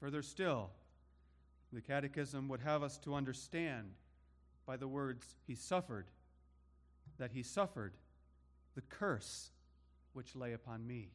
Further 0.00 0.22
still, 0.22 0.70
the 1.74 1.82
Catechism 1.82 2.48
would 2.48 2.62
have 2.62 2.82
us 2.82 2.96
to 3.00 3.14
understand 3.14 3.90
by 4.64 4.78
the 4.78 4.88
words, 4.88 5.26
He 5.46 5.54
suffered, 5.54 6.06
that 7.18 7.32
He 7.32 7.42
suffered 7.42 7.92
the 8.74 8.80
curse 8.80 9.50
which 10.14 10.34
lay 10.34 10.54
upon 10.54 10.86
me. 10.86 11.10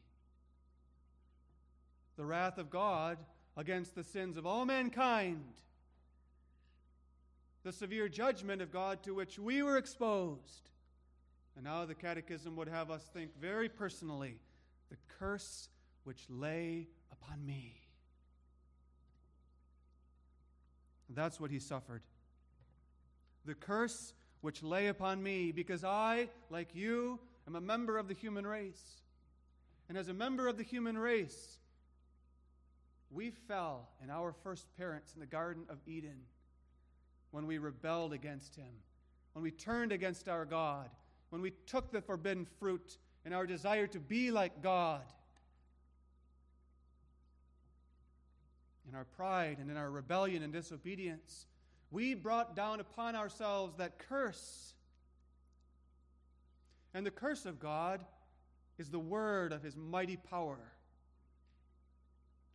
The 2.16 2.24
wrath 2.24 2.58
of 2.58 2.70
God 2.70 3.18
against 3.56 3.96
the 3.96 4.04
sins 4.04 4.36
of 4.36 4.46
all 4.46 4.64
mankind, 4.64 5.42
the 7.64 7.72
severe 7.72 8.08
judgment 8.08 8.62
of 8.62 8.70
God 8.70 9.02
to 9.02 9.14
which 9.14 9.36
we 9.36 9.64
were 9.64 9.78
exposed. 9.78 10.70
And 11.56 11.64
now 11.64 11.84
the 11.84 11.94
Catechism 11.94 12.56
would 12.56 12.68
have 12.68 12.90
us 12.90 13.02
think 13.12 13.38
very 13.40 13.68
personally 13.68 14.38
the 14.90 14.96
curse 15.18 15.68
which 16.04 16.24
lay 16.28 16.88
upon 17.12 17.44
me. 17.44 17.74
That's 21.10 21.40
what 21.40 21.50
he 21.50 21.58
suffered. 21.58 22.02
The 23.44 23.54
curse 23.54 24.12
which 24.40 24.62
lay 24.62 24.88
upon 24.88 25.22
me, 25.22 25.52
because 25.52 25.84
I, 25.84 26.28
like 26.50 26.74
you, 26.74 27.18
am 27.46 27.56
a 27.56 27.60
member 27.60 27.98
of 27.98 28.08
the 28.08 28.14
human 28.14 28.46
race. 28.46 29.02
And 29.88 29.98
as 29.98 30.08
a 30.08 30.14
member 30.14 30.46
of 30.46 30.56
the 30.56 30.62
human 30.62 30.96
race, 30.96 31.58
we 33.10 33.30
fell 33.30 33.88
in 34.02 34.10
our 34.10 34.32
first 34.32 34.66
parents 34.76 35.14
in 35.14 35.20
the 35.20 35.26
Garden 35.26 35.64
of 35.68 35.78
Eden 35.86 36.20
when 37.32 37.46
we 37.46 37.58
rebelled 37.58 38.12
against 38.12 38.54
him, 38.54 38.72
when 39.32 39.42
we 39.42 39.50
turned 39.50 39.92
against 39.92 40.28
our 40.28 40.44
God, 40.44 40.88
when 41.30 41.42
we 41.42 41.52
took 41.66 41.90
the 41.90 42.00
forbidden 42.00 42.46
fruit 42.58 42.98
in 43.24 43.32
our 43.32 43.46
desire 43.46 43.86
to 43.88 43.98
be 43.98 44.30
like 44.30 44.62
God. 44.62 45.02
in 48.90 48.96
our 48.96 49.04
pride 49.04 49.58
and 49.60 49.70
in 49.70 49.76
our 49.76 49.90
rebellion 49.90 50.42
and 50.42 50.52
disobedience, 50.52 51.46
we 51.92 52.14
brought 52.14 52.56
down 52.56 52.80
upon 52.80 53.14
ourselves 53.14 53.76
that 53.76 53.98
curse. 53.98 54.74
And 56.92 57.06
the 57.06 57.10
curse 57.10 57.46
of 57.46 57.60
God 57.60 58.04
is 58.78 58.90
the 58.90 58.98
word 58.98 59.52
of 59.52 59.62
his 59.62 59.76
mighty 59.76 60.16
power. 60.16 60.58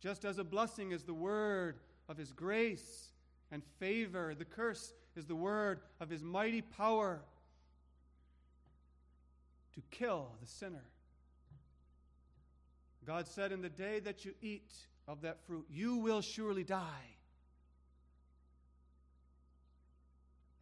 Just 0.00 0.26
as 0.26 0.38
a 0.38 0.44
blessing 0.44 0.92
is 0.92 1.04
the 1.04 1.14
word 1.14 1.78
of 2.06 2.18
his 2.18 2.32
grace 2.32 3.08
and 3.50 3.62
favor, 3.78 4.34
the 4.34 4.44
curse 4.44 4.92
is 5.16 5.24
the 5.24 5.34
word 5.34 5.80
of 6.00 6.10
his 6.10 6.22
mighty 6.22 6.60
power 6.60 7.22
to 9.76 9.82
kill 9.96 10.28
the 10.40 10.46
sinner. 10.46 10.84
God 13.06 13.28
said, 13.28 13.52
In 13.52 13.62
the 13.62 13.68
day 13.68 14.00
that 14.00 14.24
you 14.24 14.34
eat 14.42 14.72
of 15.06 15.22
that 15.22 15.46
fruit, 15.46 15.66
you 15.70 15.98
will 15.98 16.20
surely 16.20 16.64
die. 16.64 17.16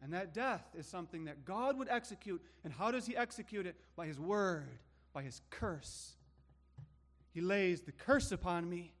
And 0.03 0.13
that 0.13 0.35
death 0.35 0.63
is 0.77 0.85
something 0.85 1.25
that 1.25 1.45
God 1.45 1.79
would 1.79 1.89
execute. 1.89 2.39
And 2.63 2.71
how 2.71 2.91
does 2.91 3.07
He 3.07 3.17
execute 3.17 3.65
it? 3.65 3.75
By 3.95 4.05
His 4.05 4.19
word, 4.19 4.67
by 5.13 5.23
His 5.23 5.41
curse. 5.49 6.13
He 7.33 7.41
lays 7.41 7.81
the 7.81 7.91
curse 7.91 8.31
upon 8.31 8.69
me 8.69 8.93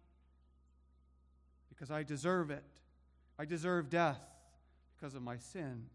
because 1.69 1.91
I 1.91 2.01
deserve 2.01 2.49
it. 2.49 2.63
I 3.37 3.45
deserve 3.45 3.89
death 3.89 4.21
because 4.95 5.13
of 5.13 5.21
my 5.21 5.37
sin. 5.37 5.85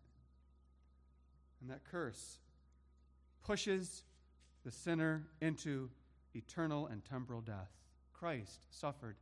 And 1.60 1.70
that 1.70 1.80
curse 1.90 2.38
pushes 3.42 4.04
the 4.64 4.70
sinner 4.70 5.26
into 5.40 5.90
eternal 6.34 6.86
and 6.86 7.04
temporal 7.04 7.40
death. 7.40 7.70
Christ 8.12 8.66
suffered 8.70 9.16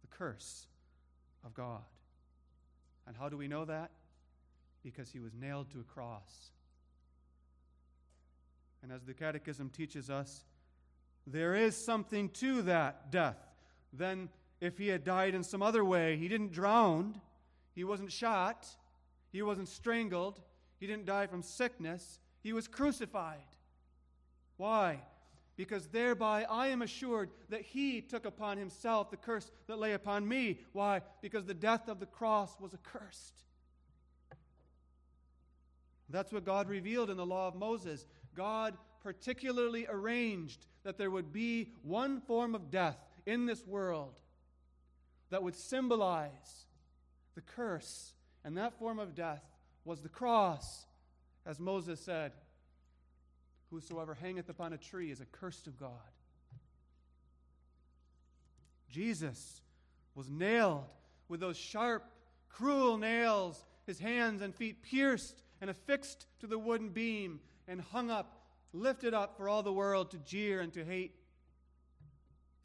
the 0.00 0.16
curse 0.16 0.66
of 1.44 1.54
God. 1.54 1.82
And 3.06 3.16
how 3.16 3.28
do 3.28 3.36
we 3.36 3.48
know 3.48 3.64
that? 3.64 3.90
Because 4.82 5.10
he 5.10 5.20
was 5.20 5.34
nailed 5.34 5.70
to 5.72 5.80
a 5.80 5.84
cross. 5.84 6.50
And 8.82 8.92
as 8.92 9.02
the 9.04 9.14
Catechism 9.14 9.70
teaches 9.70 10.10
us, 10.10 10.44
there 11.26 11.54
is 11.54 11.76
something 11.76 12.28
to 12.30 12.62
that 12.62 13.10
death. 13.10 13.38
Then, 13.92 14.28
if 14.60 14.76
he 14.78 14.88
had 14.88 15.04
died 15.04 15.34
in 15.34 15.42
some 15.42 15.62
other 15.62 15.84
way, 15.84 16.16
he 16.16 16.28
didn't 16.28 16.52
drown, 16.52 17.20
he 17.74 17.84
wasn't 17.84 18.12
shot, 18.12 18.66
he 19.32 19.42
wasn't 19.42 19.68
strangled, 19.68 20.40
he 20.78 20.86
didn't 20.86 21.06
die 21.06 21.26
from 21.26 21.42
sickness, 21.42 22.20
he 22.42 22.52
was 22.52 22.68
crucified. 22.68 23.38
Why? 24.56 25.00
Because 25.56 25.86
thereby 25.86 26.44
I 26.44 26.68
am 26.68 26.82
assured 26.82 27.30
that 27.48 27.62
he 27.62 28.00
took 28.00 28.24
upon 28.24 28.58
himself 28.58 29.10
the 29.10 29.16
curse 29.16 29.50
that 29.66 29.78
lay 29.78 29.92
upon 29.92 30.26
me. 30.26 30.60
Why? 30.72 31.02
Because 31.22 31.44
the 31.44 31.54
death 31.54 31.88
of 31.88 32.00
the 32.00 32.06
cross 32.06 32.54
was 32.60 32.74
accursed. 32.74 33.42
That's 36.10 36.32
what 36.32 36.44
God 36.44 36.68
revealed 36.68 37.10
in 37.10 37.16
the 37.16 37.26
law 37.26 37.48
of 37.48 37.54
Moses. 37.54 38.06
God 38.34 38.76
particularly 39.02 39.86
arranged 39.88 40.66
that 40.82 40.98
there 40.98 41.10
would 41.10 41.32
be 41.32 41.70
one 41.82 42.20
form 42.20 42.54
of 42.54 42.70
death 42.70 42.98
in 43.26 43.46
this 43.46 43.64
world 43.66 44.14
that 45.30 45.42
would 45.42 45.56
symbolize 45.56 46.66
the 47.34 47.40
curse. 47.40 48.12
And 48.44 48.58
that 48.58 48.78
form 48.78 48.98
of 48.98 49.14
death 49.14 49.42
was 49.84 50.02
the 50.02 50.08
cross, 50.08 50.86
as 51.46 51.58
Moses 51.58 52.00
said 52.00 52.32
Whosoever 53.70 54.14
hangeth 54.14 54.48
upon 54.48 54.72
a 54.72 54.78
tree 54.78 55.10
is 55.10 55.20
accursed 55.20 55.66
of 55.66 55.78
God. 55.78 55.90
Jesus 58.90 59.60
was 60.14 60.30
nailed 60.30 60.84
with 61.28 61.40
those 61.40 61.56
sharp, 61.56 62.04
cruel 62.48 62.96
nails, 62.96 63.64
his 63.86 63.98
hands 63.98 64.40
and 64.40 64.54
feet 64.54 64.82
pierced 64.82 65.42
and 65.60 65.68
affixed 65.68 66.26
to 66.40 66.46
the 66.46 66.58
wooden 66.58 66.90
beam 66.90 67.40
and 67.66 67.80
hung 67.80 68.10
up, 68.10 68.40
lifted 68.72 69.14
up 69.14 69.36
for 69.36 69.48
all 69.48 69.62
the 69.62 69.72
world 69.72 70.10
to 70.12 70.18
jeer 70.18 70.60
and 70.60 70.72
to 70.74 70.84
hate. 70.84 71.16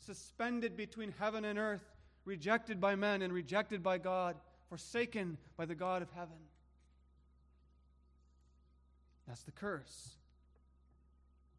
Suspended 0.06 0.78
between 0.78 1.14
heaven 1.18 1.46
and 1.46 1.58
earth, 1.58 1.84
rejected 2.26 2.80
by 2.80 2.96
men 2.96 3.22
and 3.22 3.34
rejected 3.34 3.82
by 3.82 3.98
God, 3.98 4.36
forsaken 4.70 5.38
by 5.58 5.66
the 5.66 5.76
God 5.76 6.02
of 6.02 6.12
heaven. 6.12 6.38
That's 9.28 9.44
the 9.44 9.52
curse. 9.52 10.19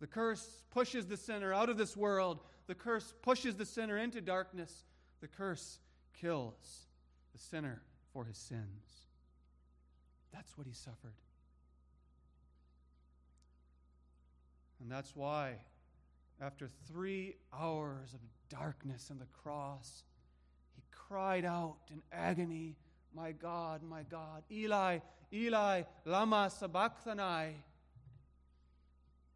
The 0.00 0.06
curse 0.06 0.62
pushes 0.70 1.06
the 1.06 1.16
sinner 1.16 1.52
out 1.52 1.68
of 1.68 1.76
this 1.76 1.96
world. 1.96 2.40
The 2.66 2.74
curse 2.74 3.12
pushes 3.22 3.56
the 3.56 3.66
sinner 3.66 3.98
into 3.98 4.20
darkness. 4.20 4.84
The 5.20 5.28
curse 5.28 5.78
kills 6.18 6.86
the 7.32 7.38
sinner 7.38 7.82
for 8.12 8.24
his 8.24 8.38
sins. 8.38 9.04
That's 10.32 10.56
what 10.56 10.66
he 10.66 10.72
suffered. 10.72 11.14
And 14.80 14.90
that's 14.90 15.14
why, 15.14 15.56
after 16.40 16.70
three 16.88 17.36
hours 17.52 18.14
of 18.14 18.20
darkness 18.48 19.08
on 19.10 19.18
the 19.18 19.26
cross, 19.42 20.04
he 20.74 20.82
cried 20.90 21.44
out 21.44 21.76
in 21.92 22.00
agony, 22.10 22.76
My 23.14 23.32
God, 23.32 23.82
my 23.82 24.04
God, 24.04 24.42
Eli, 24.50 25.00
Eli, 25.32 25.82
Lama 26.06 26.50
Sabachthani. 26.50 27.56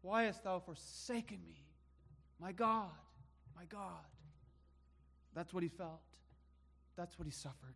Why 0.05 0.25
hast 0.25 0.43
thou 0.43 0.59
forsaken 0.59 1.39
me? 1.47 1.65
My 2.39 2.51
God, 2.51 2.91
my 3.55 3.63
God. 3.65 4.05
That's 5.33 5.51
what 5.51 5.63
he 5.63 5.69
felt. 5.69 5.99
That's 6.95 7.17
what 7.17 7.25
he 7.25 7.31
suffered. 7.31 7.73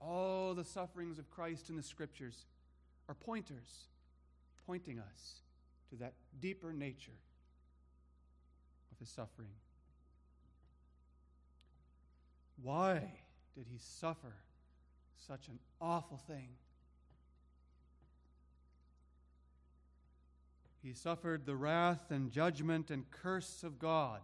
All 0.00 0.54
the 0.54 0.64
sufferings 0.64 1.20
of 1.20 1.30
Christ 1.30 1.70
in 1.70 1.76
the 1.76 1.84
scriptures 1.84 2.34
are 3.08 3.14
pointers, 3.14 3.86
pointing 4.66 4.98
us 4.98 5.42
to 5.90 5.96
that 5.98 6.14
deeper 6.40 6.72
nature 6.72 7.12
of 8.90 8.98
his 8.98 9.08
suffering. 9.08 9.54
Why 12.60 13.12
did 13.54 13.66
he 13.70 13.78
suffer 13.78 14.34
such 15.28 15.46
an 15.46 15.60
awful 15.80 16.18
thing? 16.26 16.48
He 20.82 20.94
suffered 20.94 21.44
the 21.44 21.56
wrath 21.56 22.10
and 22.10 22.30
judgment 22.30 22.90
and 22.90 23.10
curse 23.10 23.62
of 23.62 23.78
God. 23.78 24.20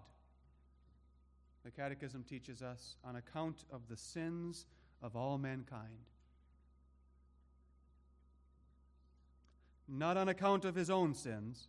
The 1.65 1.71
Catechism 1.71 2.25
teaches 2.25 2.63
us 2.63 2.97
on 3.05 3.17
account 3.17 3.65
of 3.71 3.89
the 3.89 3.97
sins 3.97 4.67
of 5.03 5.17
all 5.17 5.37
mankind. 5.37 6.07
Not 9.89 10.17
on 10.17 10.29
account 10.29 10.65
of 10.65 10.75
his 10.75 10.91
own 10.91 11.15
sins. 11.15 11.69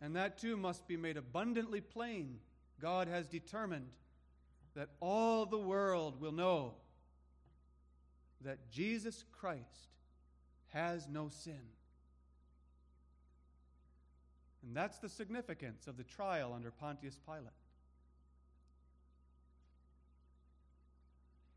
And 0.00 0.14
that 0.16 0.38
too 0.38 0.56
must 0.56 0.86
be 0.86 0.96
made 0.96 1.16
abundantly 1.16 1.80
plain. 1.80 2.38
God 2.80 3.08
has 3.08 3.26
determined 3.26 3.96
that 4.74 4.90
all 5.00 5.46
the 5.46 5.58
world 5.58 6.20
will 6.20 6.32
know 6.32 6.74
that 8.42 8.70
Jesus 8.70 9.24
Christ 9.32 9.88
has 10.68 11.08
no 11.08 11.28
sin. 11.28 11.73
And 14.66 14.74
that's 14.74 14.98
the 14.98 15.08
significance 15.08 15.86
of 15.86 15.96
the 15.96 16.04
trial 16.04 16.52
under 16.54 16.70
Pontius 16.70 17.18
Pilate. 17.26 17.52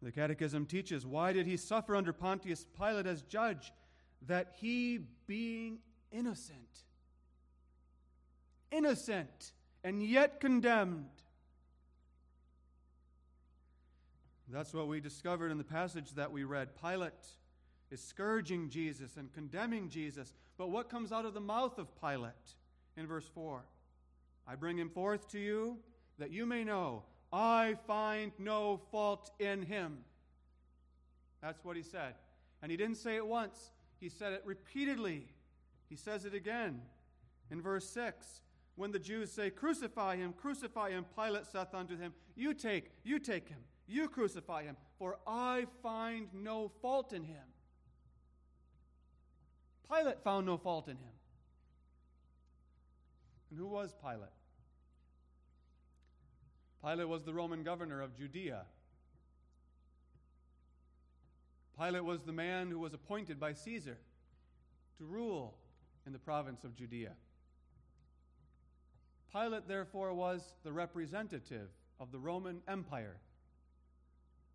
The 0.01 0.11
Catechism 0.11 0.65
teaches 0.65 1.05
why 1.05 1.33
did 1.33 1.47
he 1.47 1.57
suffer 1.57 1.95
under 1.95 2.13
Pontius 2.13 2.65
Pilate 2.77 3.07
as 3.07 3.21
judge? 3.23 3.71
That 4.27 4.55
he, 4.59 4.99
being 5.25 5.79
innocent, 6.11 6.83
innocent, 8.71 9.53
and 9.83 10.03
yet 10.03 10.39
condemned. 10.39 11.05
That's 14.49 14.73
what 14.73 14.87
we 14.87 14.99
discovered 14.99 15.51
in 15.51 15.57
the 15.57 15.63
passage 15.63 16.11
that 16.11 16.31
we 16.31 16.43
read. 16.43 16.69
Pilate 16.81 17.13
is 17.91 18.01
scourging 18.01 18.69
Jesus 18.69 19.17
and 19.17 19.31
condemning 19.33 19.89
Jesus. 19.89 20.33
But 20.57 20.69
what 20.69 20.89
comes 20.89 21.11
out 21.11 21.25
of 21.25 21.33
the 21.33 21.41
mouth 21.41 21.77
of 21.77 21.87
Pilate? 22.01 22.33
In 22.97 23.07
verse 23.07 23.29
4. 23.33 23.63
I 24.47 24.55
bring 24.55 24.77
him 24.77 24.89
forth 24.89 25.29
to 25.31 25.39
you 25.39 25.77
that 26.19 26.31
you 26.31 26.45
may 26.45 26.63
know 26.63 27.03
I 27.31 27.75
find 27.85 28.31
no 28.39 28.79
fault 28.91 29.31
in 29.39 29.61
him. 29.61 29.99
That's 31.41 31.63
what 31.63 31.75
he 31.75 31.83
said. 31.83 32.15
And 32.61 32.71
he 32.71 32.77
didn't 32.77 32.97
say 32.97 33.15
it 33.15 33.27
once, 33.27 33.71
he 33.99 34.09
said 34.09 34.33
it 34.33 34.41
repeatedly. 34.45 35.27
He 35.89 35.95
says 35.95 36.25
it 36.25 36.33
again 36.33 36.81
in 37.51 37.61
verse 37.61 37.87
6. 37.89 38.41
When 38.75 38.91
the 38.91 38.99
Jews 38.99 39.31
say, 39.31 39.49
Crucify 39.49 40.17
him, 40.17 40.33
crucify 40.33 40.91
him, 40.91 41.05
Pilate 41.17 41.45
saith 41.45 41.73
unto 41.73 41.97
him, 41.97 42.13
You 42.35 42.53
take, 42.53 42.91
you 43.03 43.19
take 43.19 43.49
him, 43.49 43.59
you 43.87 44.07
crucify 44.07 44.63
him, 44.63 44.77
for 44.99 45.17
I 45.25 45.65
find 45.81 46.27
no 46.33 46.71
fault 46.81 47.11
in 47.11 47.23
him. 47.23 47.43
Pilate 49.91 50.23
found 50.23 50.45
no 50.45 50.57
fault 50.57 50.87
in 50.87 50.97
him. 50.97 51.16
And 53.49 53.59
who 53.59 53.67
was 53.67 53.93
Pilate? 54.01 54.29
Pilate 56.83 57.07
was 57.07 57.23
the 57.23 57.33
Roman 57.33 57.63
governor 57.63 58.01
of 58.01 58.17
Judea. 58.17 58.63
Pilate 61.79 62.03
was 62.03 62.21
the 62.23 62.33
man 62.33 62.69
who 62.69 62.79
was 62.79 62.93
appointed 62.93 63.39
by 63.39 63.53
Caesar 63.53 63.97
to 64.97 65.05
rule 65.05 65.53
in 66.05 66.13
the 66.13 66.19
province 66.19 66.63
of 66.63 66.75
Judea. 66.75 67.11
Pilate, 69.31 69.67
therefore, 69.67 70.13
was 70.13 70.53
the 70.63 70.71
representative 70.71 71.69
of 71.99 72.11
the 72.11 72.19
Roman 72.19 72.61
Empire, 72.67 73.17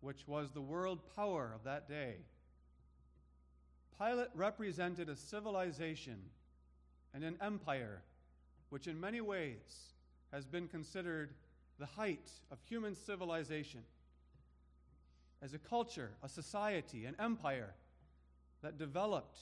which 0.01 0.27
was 0.27 0.51
the 0.51 0.61
world 0.61 0.99
power 1.15 1.51
of 1.55 1.63
that 1.63 1.87
day. 1.87 2.15
Pilate 3.99 4.29
represented 4.33 5.07
a 5.09 5.15
civilization 5.15 6.17
and 7.13 7.23
an 7.23 7.37
empire 7.41 8.01
which 8.73 8.87
in 8.87 8.99
many 8.99 9.21
ways 9.21 9.91
has 10.31 10.47
been 10.47 10.67
considered 10.67 11.29
the 11.77 11.85
height 11.85 12.31
of 12.51 12.57
human 12.67 12.95
civilization, 12.95 13.81
as 15.43 15.53
a 15.53 15.59
culture, 15.59 16.09
a 16.23 16.27
society, 16.27 17.05
an 17.05 17.15
empire 17.19 17.75
that 18.63 18.79
developed 18.79 19.37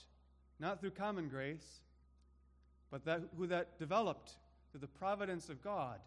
not 0.59 0.81
through 0.81 0.91
common 0.91 1.29
grace, 1.29 1.79
but 2.91 3.05
that, 3.05 3.21
who 3.37 3.47
that 3.47 3.79
developed 3.79 4.33
through 4.69 4.81
the 4.81 4.87
providence 4.87 5.47
of 5.47 5.63
God, 5.63 6.01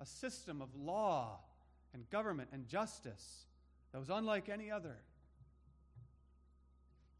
a 0.00 0.04
system 0.04 0.60
of 0.60 0.68
law 0.74 1.38
and 1.94 2.10
government 2.10 2.48
and 2.52 2.66
justice 2.66 3.44
that 3.92 4.00
was 4.00 4.10
unlike 4.10 4.48
any 4.48 4.72
other. 4.72 4.96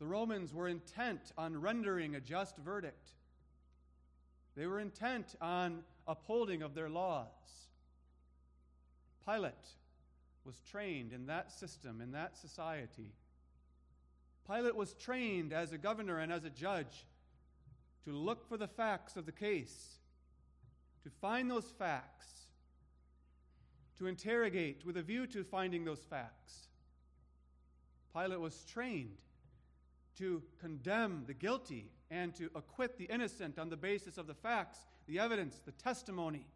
The 0.01 0.07
Romans 0.07 0.53
were 0.53 0.67
intent 0.67 1.31
on 1.39 1.61
rendering 1.61 2.17
a 2.17 2.21
just 2.21 2.57
verdict 2.57 3.11
they 4.57 4.67
were 4.67 4.81
intent 4.81 5.35
on 5.41 5.83
upholding 6.09 6.63
of 6.63 6.75
their 6.75 6.89
laws. 6.89 7.27
Pilate 9.27 9.53
was 10.45 10.61
trained 10.71 11.13
in 11.13 11.27
that 11.27 11.53
system, 11.53 12.01
in 12.01 12.13
that 12.13 12.37
society. 12.37 13.13
Pilate 14.49 14.77
was 14.77 14.95
trained 14.95 15.53
as 15.53 15.73
a 15.73 15.79
governor 15.79 16.21
and 16.21 16.33
as 16.33 16.45
a 16.45 16.51
judge 16.51 17.05
to 18.05 18.13
look 18.13 18.49
for 18.49 18.57
the 18.57 18.69
facts 18.69 19.17
of 19.17 19.27
the 19.27 19.33
case, 19.33 19.97
to 21.03 21.11
find 21.21 21.51
those 21.51 21.73
facts, 21.79 22.27
to 23.99 24.07
interrogate 24.07 24.85
with 24.87 24.97
a 24.97 25.03
view 25.03 25.27
to 25.27 25.43
finding 25.43 25.85
those 25.85 26.05
facts. 26.09 26.69
Pilate 28.15 28.41
was 28.41 28.65
trained 28.73 29.19
to 30.19 30.43
condemn 30.61 31.25
the 31.27 31.35
guilty 31.35 31.91
and 32.11 32.35
to 32.37 32.51
acquit 32.55 32.99
the 32.99 33.05
innocent 33.05 33.59
on 33.59 33.69
the 33.69 33.77
basis 33.77 34.19
of 34.19 34.27
the 34.27 34.35
facts, 34.35 34.79
the 35.07 35.19
evidence, 35.19 35.61
the 35.65 35.73
testimony. 35.73 36.47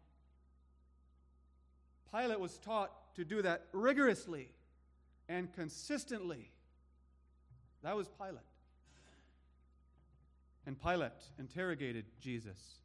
Pilate 2.13 2.39
was 2.39 2.57
taught 2.57 3.15
to 3.15 3.23
do 3.23 3.41
that 3.41 3.65
rigorously 3.71 4.49
and 5.29 5.51
consistently. 5.53 6.51
That 7.83 7.95
was 7.95 8.07
Pilate. 8.07 8.39
And 10.65 10.79
Pilate 10.79 11.11
interrogated 11.39 12.05
Jesus. 12.19 12.79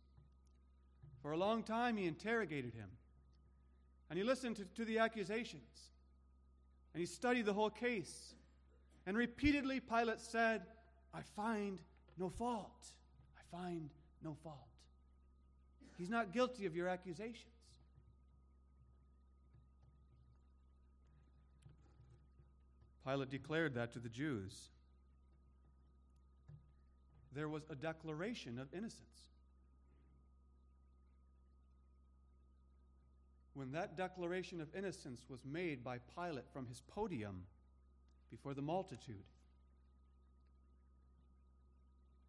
For 1.23 1.33
a 1.33 1.37
long 1.37 1.63
time, 1.63 1.97
he 1.97 2.07
interrogated 2.07 2.73
him. 2.75 2.89
And 4.09 4.19
he 4.19 4.25
listened 4.25 4.57
to, 4.57 4.65
to 4.77 4.85
the 4.85 5.01
accusations. 5.01 5.91
And 6.95 7.01
he 7.01 7.07
studied 7.07 7.47
the 7.47 7.53
whole 7.53 7.71
case. 7.71 8.35
And 9.07 9.17
repeatedly, 9.17 9.79
Pilate 9.81 10.21
said, 10.21 10.63
I 11.15 11.21
find 11.37 11.79
no 12.19 12.29
fault. 12.29 12.91
I 13.39 13.57
find 13.57 13.89
no 14.23 14.37
fault. 14.43 14.67
He's 15.97 16.11
not 16.11 16.33
guilty 16.33 16.67
of 16.67 16.75
your 16.75 16.89
accusations. 16.89 17.53
Pilate 23.07 23.31
declared 23.31 23.75
that 23.77 23.93
to 23.93 24.01
the 24.01 24.09
Jews. 24.09 24.71
There 27.33 27.49
was 27.49 27.63
a 27.71 27.77
declaration 27.77 28.59
of 28.59 28.67
innocence. 28.73 29.03
When 33.55 33.73
that 33.73 33.97
declaration 33.97 34.61
of 34.61 34.75
innocence 34.75 35.21
was 35.31 35.45
made 35.45 35.85
by 35.85 35.99
Pilate 36.15 36.51
from 36.53 36.67
his 36.67 36.83
podium 36.89 37.45
before 38.31 38.55
the 38.55 38.63
multitude, 38.63 39.25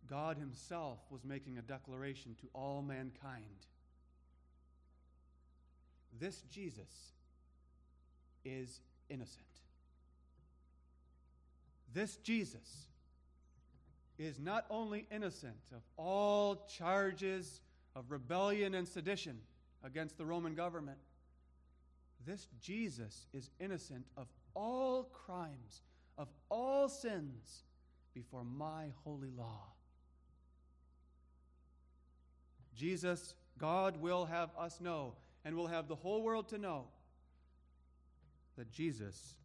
God 0.08 0.38
Himself 0.38 1.00
was 1.10 1.24
making 1.24 1.58
a 1.58 1.62
declaration 1.62 2.36
to 2.42 2.48
all 2.54 2.82
mankind. 2.82 3.44
This 6.20 6.42
Jesus 6.50 7.12
is 8.46 8.80
innocent. 9.10 9.44
This 11.94 12.16
Jesus 12.18 12.88
is 14.18 14.40
not 14.40 14.66
only 14.70 15.06
innocent 15.12 15.58
of 15.76 15.82
all 15.98 16.68
charges 16.78 17.62
of 17.96 18.12
rebellion 18.12 18.74
and 18.74 18.88
sedition 18.88 19.40
against 19.84 20.18
the 20.18 20.26
Roman 20.26 20.56
government, 20.56 20.98
this 22.26 22.48
Jesus 22.62 23.28
is 23.34 23.50
innocent 23.60 24.06
of 24.18 24.28
all 24.58 25.04
crimes, 25.04 25.84
of 26.18 26.28
all 26.50 26.90
sins 26.90 27.64
before 28.16 28.44
my 28.44 28.88
holy 29.04 29.30
law. 29.38 29.62
Jesus, 32.76 33.36
God 33.60 34.02
will 34.02 34.26
have 34.26 34.50
us 34.58 34.82
know, 34.82 35.14
and 35.46 35.56
will 35.56 35.68
have 35.68 35.88
the 35.88 35.96
whole 35.96 36.24
world 36.24 36.50
to 36.50 36.58
know, 36.58 36.86
that 38.58 38.72
Jesus 38.72 39.36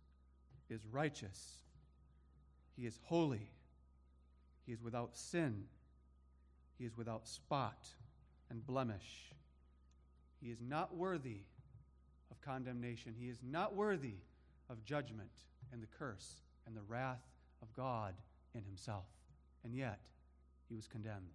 is 0.70 0.86
righteous, 0.90 1.56
He 2.74 2.86
is 2.86 2.98
holy, 3.04 3.50
He 4.64 4.72
is 4.72 4.82
without 4.82 5.14
sin, 5.14 5.64
He 6.78 6.86
is 6.86 6.96
without 6.96 7.28
spot 7.28 7.86
and 8.48 8.66
blemish. 8.66 9.34
He 10.40 10.48
is 10.48 10.58
not 10.66 10.96
worthy 10.96 11.42
of 12.30 12.40
condemnation, 12.40 13.14
He 13.18 13.28
is 13.28 13.38
not 13.42 13.76
worthy 13.76 14.16
of 14.72 14.84
judgment 14.84 15.30
and 15.72 15.82
the 15.82 15.86
curse 15.98 16.40
and 16.66 16.76
the 16.76 16.82
wrath 16.82 17.22
of 17.62 17.72
God 17.74 18.14
in 18.54 18.64
Himself. 18.64 19.06
And 19.64 19.74
yet, 19.74 20.00
He 20.68 20.74
was 20.74 20.88
condemned. 20.88 21.30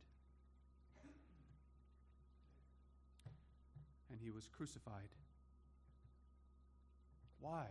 and 4.11 4.19
he 4.21 4.31
was 4.31 4.47
crucified. 4.47 5.09
Why? 7.39 7.65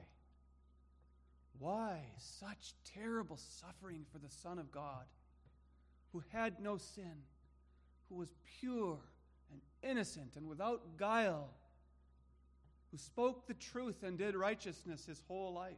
Why 1.58 2.00
such 2.18 2.74
terrible 2.94 3.38
suffering 3.38 4.04
for 4.12 4.18
the 4.18 4.30
Son 4.30 4.58
of 4.58 4.70
God, 4.70 5.04
who 6.12 6.22
had 6.32 6.60
no 6.60 6.76
sin, 6.76 7.24
who 8.08 8.16
was 8.16 8.32
pure 8.60 8.98
and 9.50 9.60
innocent 9.82 10.36
and 10.36 10.48
without 10.48 10.96
guile, 10.96 11.50
who 12.90 12.98
spoke 12.98 13.46
the 13.46 13.54
truth 13.54 14.02
and 14.02 14.18
did 14.18 14.34
righteousness 14.34 15.06
his 15.06 15.22
whole 15.28 15.52
life? 15.52 15.74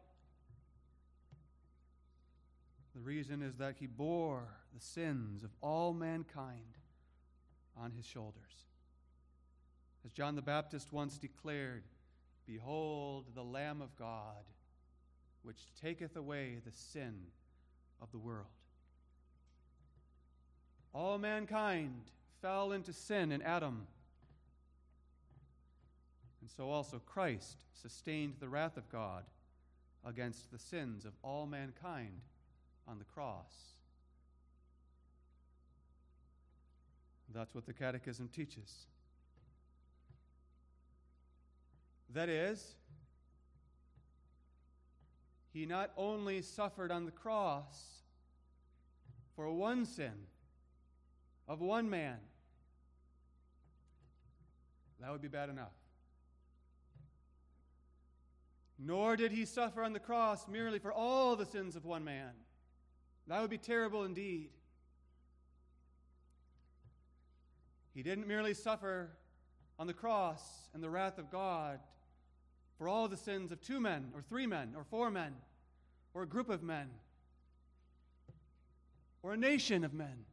The 2.95 3.01
reason 3.01 3.43
is 3.43 3.57
that 3.57 3.77
he 3.79 3.87
bore 3.87 4.49
the 4.75 4.81
sins 4.81 5.45
of 5.45 5.51
all 5.61 5.93
mankind 5.93 6.79
on 7.77 7.93
his 7.93 8.05
shoulders. 8.05 8.67
As 10.05 10.13
John 10.13 10.35
the 10.35 10.43
Baptist 10.43 10.93
once 10.93 11.19
declared, 11.19 11.85
Behold 12.47 13.27
the 13.35 13.45
Lamb 13.45 13.83
of 13.83 13.95
God, 13.97 14.45
which 15.43 15.59
taketh 15.81 16.17
away 16.17 16.59
the 16.65 16.73
sin 16.73 17.15
of 18.01 18.11
the 18.11 18.19
world. 18.19 18.47
All 20.95 21.19
mankind 21.19 22.11
fell 22.41 22.73
into 22.73 22.93
sin 22.93 23.33
in 23.33 23.43
Adam. 23.43 23.87
And 26.49 26.57
so 26.57 26.71
also 26.71 26.99
Christ 27.05 27.59
sustained 27.75 28.37
the 28.41 28.49
wrath 28.49 28.79
of 28.79 28.89
God 28.89 29.25
against 30.07 30.51
the 30.51 30.59
sins 30.59 31.05
of 31.05 31.13
all 31.23 31.45
mankind 31.45 32.23
on 32.87 32.99
the 32.99 33.05
cross. 33.05 33.53
That's 37.35 37.55
what 37.55 37.67
the 37.67 37.75
Catechism 37.75 38.31
teaches. 38.35 38.87
That 42.15 42.31
is, 42.31 42.77
he 45.53 45.67
not 45.67 45.91
only 45.99 46.41
suffered 46.41 46.91
on 46.91 47.05
the 47.05 47.11
cross 47.11 48.01
for 49.37 49.53
one 49.53 49.85
sin 49.85 50.15
of 51.47 51.61
one 51.61 51.91
man, 51.91 52.17
that 54.99 55.13
would 55.13 55.21
be 55.21 55.29
bad 55.29 55.51
enough. 55.51 55.75
Nor 58.79 59.17
did 59.17 59.33
he 59.33 59.45
suffer 59.45 59.83
on 59.83 59.93
the 59.93 59.99
cross 59.99 60.47
merely 60.47 60.79
for 60.79 60.93
all 60.93 61.35
the 61.35 61.47
sins 61.47 61.75
of 61.75 61.85
one 61.85 62.05
man. 62.05 62.31
That 63.27 63.41
would 63.41 63.51
be 63.51 63.59
terrible 63.59 64.05
indeed. 64.05 64.51
He 67.95 68.03
didn't 68.03 68.29
merely 68.29 68.55
suffer 68.55 69.11
on 69.79 69.89
the 69.89 69.93
cross 69.93 70.41
and 70.73 70.83
the 70.83 70.89
wrath 70.89 71.19
of 71.19 71.31
God 71.31 71.81
for 72.79 72.89
all 72.89 73.09
the 73.09 73.17
sins 73.17 73.51
of 73.51 73.61
two 73.61 73.81
men, 73.81 74.13
or 74.15 74.23
three 74.23 74.47
men, 74.47 74.75
or 74.77 74.85
four 74.85 75.11
men, 75.11 75.35
or 76.15 76.23
a 76.23 76.29
group 76.29 76.49
of 76.49 76.63
men, 76.63 76.89
or 79.25 79.33
a 79.33 79.37
nation 79.37 79.83
of 79.83 79.93
men. 79.93 80.25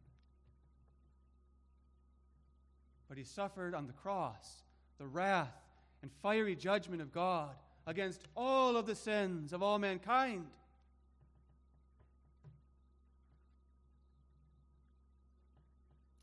But 3.10 3.18
he 3.18 3.24
suffered 3.24 3.74
on 3.74 3.88
the 3.88 3.94
cross 3.94 4.64
the 5.00 5.08
wrath 5.08 5.56
and 6.04 6.12
fiery 6.22 6.56
judgment 6.56 7.02
of 7.02 7.12
God 7.12 7.56
against 7.88 8.22
all 8.36 8.78
of 8.78 8.86
the 8.86 8.96
sins 8.96 9.54
of 9.54 9.62
all 9.62 9.78
mankind. 9.78 10.48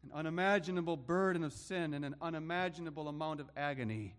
An 0.04 0.10
unimaginable 0.12 0.96
burden 0.96 1.44
of 1.44 1.52
sin 1.52 1.94
and 1.94 2.04
an 2.04 2.16
unimaginable 2.20 3.08
amount 3.08 3.40
of 3.40 3.48
agony. 3.56 4.16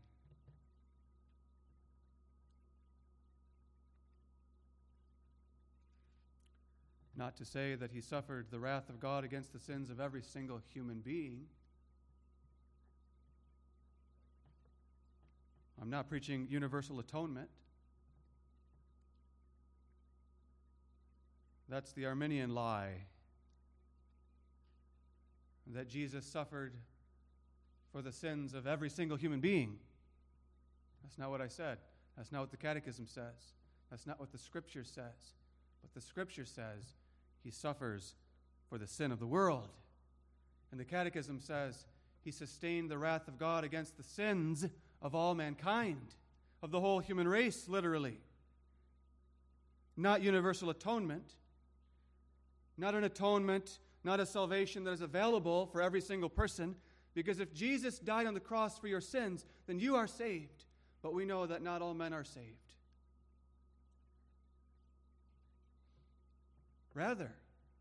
Not 7.15 7.37
to 7.37 7.45
say 7.45 7.75
that 7.75 7.91
he 7.91 8.01
suffered 8.01 8.47
the 8.49 8.59
wrath 8.59 8.89
of 8.89 8.99
God 8.99 9.23
against 9.23 9.53
the 9.53 9.59
sins 9.59 9.89
of 9.89 9.99
every 9.99 10.23
single 10.23 10.59
human 10.73 10.99
being. 11.01 11.45
I'm 15.83 15.89
not 15.89 16.07
preaching 16.07 16.47
universal 16.49 16.97
atonement. 17.01 17.49
That's 21.67 21.91
the 21.91 22.05
Arminian 22.05 22.55
lie 22.55 23.01
that 25.73 25.89
Jesus 25.89 26.25
suffered 26.25 26.71
for 27.91 28.01
the 28.01 28.13
sins 28.13 28.53
of 28.53 28.65
every 28.65 28.89
single 28.89 29.17
human 29.17 29.41
being. 29.41 29.75
That's 31.03 31.17
not 31.17 31.29
what 31.29 31.41
I 31.41 31.49
said. 31.49 31.79
That's 32.15 32.31
not 32.31 32.39
what 32.39 32.51
the 32.51 32.57
Catechism 32.57 33.05
says. 33.05 33.51
That's 33.89 34.07
not 34.07 34.21
what 34.21 34.31
the 34.31 34.37
Scripture 34.37 34.85
says. 34.85 35.33
But 35.81 35.93
the 35.93 35.99
Scripture 35.99 36.45
says 36.45 36.93
he 37.43 37.51
suffers 37.51 38.15
for 38.69 38.77
the 38.77 38.87
sin 38.87 39.11
of 39.11 39.19
the 39.19 39.27
world. 39.27 39.67
And 40.71 40.79
the 40.79 40.85
Catechism 40.85 41.41
says 41.41 41.83
he 42.23 42.31
sustained 42.31 42.89
the 42.89 42.97
wrath 42.97 43.27
of 43.27 43.37
God 43.37 43.65
against 43.65 43.97
the 43.97 44.03
sins 44.03 44.65
of 45.03 45.13
all 45.13 45.35
mankind, 45.35 46.15
of 46.63 46.71
the 46.71 46.79
whole 46.79 46.99
human 46.99 47.27
race, 47.27 47.67
literally. 47.67 48.17
Not 49.95 50.23
universal 50.23 50.69
atonement, 50.69 51.35
not 52.77 52.95
an 52.95 53.03
atonement, 53.03 53.77
not 54.03 54.19
a 54.19 54.25
salvation 54.25 54.85
that 54.85 54.91
is 54.91 55.01
available 55.01 55.67
for 55.67 55.81
every 55.81 56.01
single 56.01 56.29
person. 56.29 56.75
Because 57.13 57.39
if 57.39 57.53
Jesus 57.53 57.99
died 57.99 58.25
on 58.25 58.33
the 58.33 58.39
cross 58.39 58.79
for 58.79 58.87
your 58.87 59.01
sins, 59.01 59.45
then 59.67 59.77
you 59.77 59.95
are 59.95 60.07
saved. 60.07 60.63
But 61.03 61.13
we 61.13 61.25
know 61.25 61.45
that 61.45 61.61
not 61.61 61.81
all 61.81 61.93
men 61.93 62.13
are 62.13 62.23
saved. 62.23 62.47
Rather, 66.93 67.31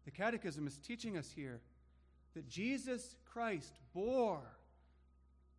the 0.04 0.10
Catechism 0.10 0.66
is 0.66 0.76
teaching 0.78 1.16
us 1.16 1.30
here 1.30 1.60
that 2.34 2.48
Jesus 2.48 3.14
Christ 3.32 3.78
bore 3.94 4.42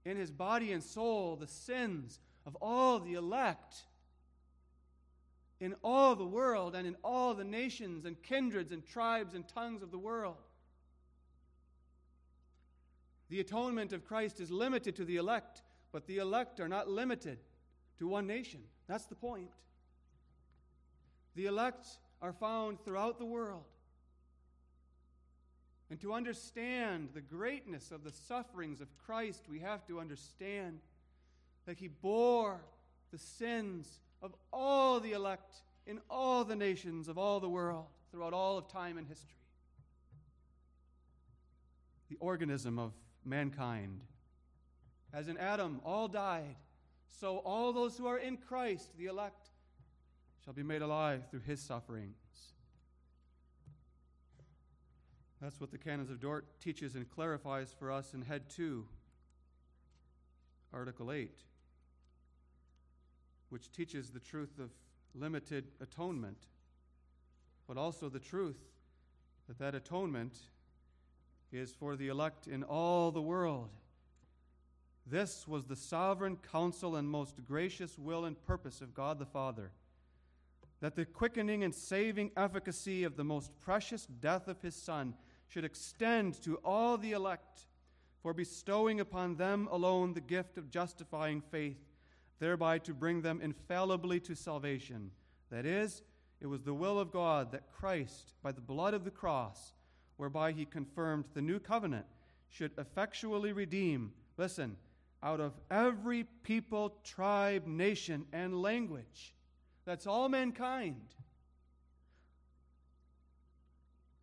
in 0.06 0.18
his 0.18 0.32
body 0.32 0.72
and 0.72 0.84
soul 0.84 1.36
the 1.36 1.48
sins 1.48 2.20
of 2.46 2.56
all 2.62 3.00
the 3.00 3.14
elect 3.14 3.84
in 5.64 5.74
all 5.82 6.14
the 6.14 6.26
world 6.26 6.76
and 6.76 6.86
in 6.86 6.98
all 7.06 7.34
the 7.34 7.44
nations 7.44 8.04
and 8.04 8.22
kindreds 8.22 8.74
and 8.74 8.86
tribes 8.86 9.34
and 9.34 9.48
tongues 9.48 9.82
of 9.82 9.92
the 9.92 9.98
world. 9.98 10.36
The 13.30 13.40
atonement 13.40 13.94
of 13.94 14.04
Christ 14.04 14.42
is 14.42 14.52
limited 14.52 14.94
to 14.98 15.06
the 15.06 15.16
elect, 15.16 15.62
but 15.94 16.06
the 16.06 16.18
elect 16.18 16.60
are 16.60 16.68
not 16.68 16.90
limited 16.90 17.40
to 17.98 18.08
one 18.10 18.28
nation. 18.28 18.60
That's 18.88 19.06
the 19.06 19.16
point. 19.16 19.52
The 21.36 21.46
elect 21.46 21.88
are 22.22 22.34
found 22.34 22.84
throughout 22.84 23.18
the 23.18 23.26
world. 23.26 23.64
And 25.90 26.00
to 26.02 26.14
understand 26.14 27.10
the 27.14 27.22
greatness 27.22 27.92
of 27.92 28.04
the 28.04 28.12
sufferings 28.12 28.82
of 28.82 28.88
Christ, 29.06 29.44
we 29.50 29.60
have 29.60 29.86
to 29.88 30.00
understand 30.00 30.80
that 31.66 31.78
he 31.78 31.88
bore 31.88 32.62
the 33.12 33.18
sins 33.18 34.00
of 34.22 34.34
all 34.52 35.00
the 35.00 35.12
elect 35.12 35.56
in 35.86 36.00
all 36.10 36.44
the 36.44 36.56
nations 36.56 37.08
of 37.08 37.18
all 37.18 37.40
the 37.40 37.50
world 37.50 37.86
throughout 38.12 38.34
all 38.34 38.58
of 38.58 38.68
time 38.68 38.98
and 38.98 39.08
history. 39.08 39.30
The 42.10 42.18
organism 42.20 42.80
of 42.80 42.94
mankind. 43.26 44.02
As 45.14 45.28
in 45.28 45.38
Adam, 45.38 45.80
all 45.86 46.08
died, 46.08 46.56
so 47.08 47.38
all 47.40 47.74
those 47.74 47.98
who 47.98 48.08
are 48.08 48.18
in 48.18 48.38
Christ, 48.38 48.90
the 48.98 49.06
elect, 49.06 49.50
shall 50.44 50.54
be 50.54 50.64
made 50.64 50.82
alive 50.82 51.24
through 51.30 51.42
his 51.42 51.62
sufferings. 51.62 52.18
That's 55.44 55.60
what 55.60 55.72
the 55.72 55.78
Canons 55.78 56.10
of 56.10 56.22
Dort 56.22 56.46
teaches 56.62 56.96
and 56.96 57.06
clarifies 57.10 57.76
for 57.78 57.92
us 57.92 58.14
in 58.14 58.22
Head 58.22 58.44
2, 58.48 58.86
Article 60.72 61.12
8, 61.12 61.38
which 63.50 63.70
teaches 63.74 64.10
the 64.10 64.22
truth 64.22 64.58
of 64.58 64.70
limited 65.14 65.66
atonement, 65.82 66.38
but 67.68 67.76
also 67.76 68.08
the 68.08 68.22
truth 68.22 68.56
that 69.50 69.60
that 69.60 69.76
atonement 69.76 70.38
is 71.52 71.74
for 71.74 71.98
the 71.98 72.08
elect 72.08 72.48
in 72.48 72.64
all 72.64 73.12
the 73.12 73.22
world. 73.22 73.68
This 75.06 75.46
was 75.46 75.66
the 75.66 75.76
sovereign 75.76 76.38
counsel 76.54 76.96
and 76.96 77.10
most 77.10 77.44
gracious 77.46 78.00
will 78.00 78.24
and 78.24 78.42
purpose 78.48 78.80
of 78.80 78.94
God 78.94 79.20
the 79.20 79.26
Father 79.26 79.72
that 80.84 80.96
the 80.98 81.06
quickening 81.06 81.64
and 81.64 81.74
saving 81.74 82.30
efficacy 82.36 83.06
of 83.06 83.16
the 83.16 83.24
most 83.24 83.52
precious 83.62 84.06
death 84.06 84.50
of 84.50 84.62
his 84.62 84.76
Son 84.76 85.14
should 85.54 85.64
extend 85.64 86.42
to 86.42 86.56
all 86.66 86.98
the 86.98 87.12
elect, 87.12 87.68
for 88.24 88.34
bestowing 88.34 89.00
upon 89.00 89.36
them 89.36 89.68
alone 89.72 90.14
the 90.14 90.22
gift 90.22 90.58
of 90.58 90.72
justifying 90.72 91.42
faith, 91.52 91.78
thereby 92.40 92.80
to 92.80 92.92
bring 92.92 93.22
them 93.22 93.40
infallibly 93.40 94.20
to 94.20 94.34
salvation. 94.34 95.12
That 95.52 95.68
is, 95.68 96.02
it 96.42 96.48
was 96.48 96.64
the 96.64 96.74
will 96.74 96.98
of 96.98 97.12
God 97.12 97.52
that 97.52 97.72
Christ, 97.72 98.34
by 98.42 98.52
the 98.52 98.62
blood 98.62 98.96
of 98.96 99.04
the 99.04 99.12
cross, 99.12 99.74
whereby 100.18 100.54
he 100.54 100.66
confirmed 100.66 101.26
the 101.36 101.42
new 101.42 101.60
covenant, 101.60 102.08
should 102.50 102.72
effectually 102.80 103.54
redeem, 103.54 104.12
listen, 104.38 104.76
out 105.22 105.40
of 105.40 105.54
every 105.70 106.24
people, 106.42 106.96
tribe, 107.04 107.68
nation, 107.68 108.26
and 108.34 108.60
language. 108.60 109.36
That's 109.86 110.08
all 110.08 110.30
mankind. 110.30 111.14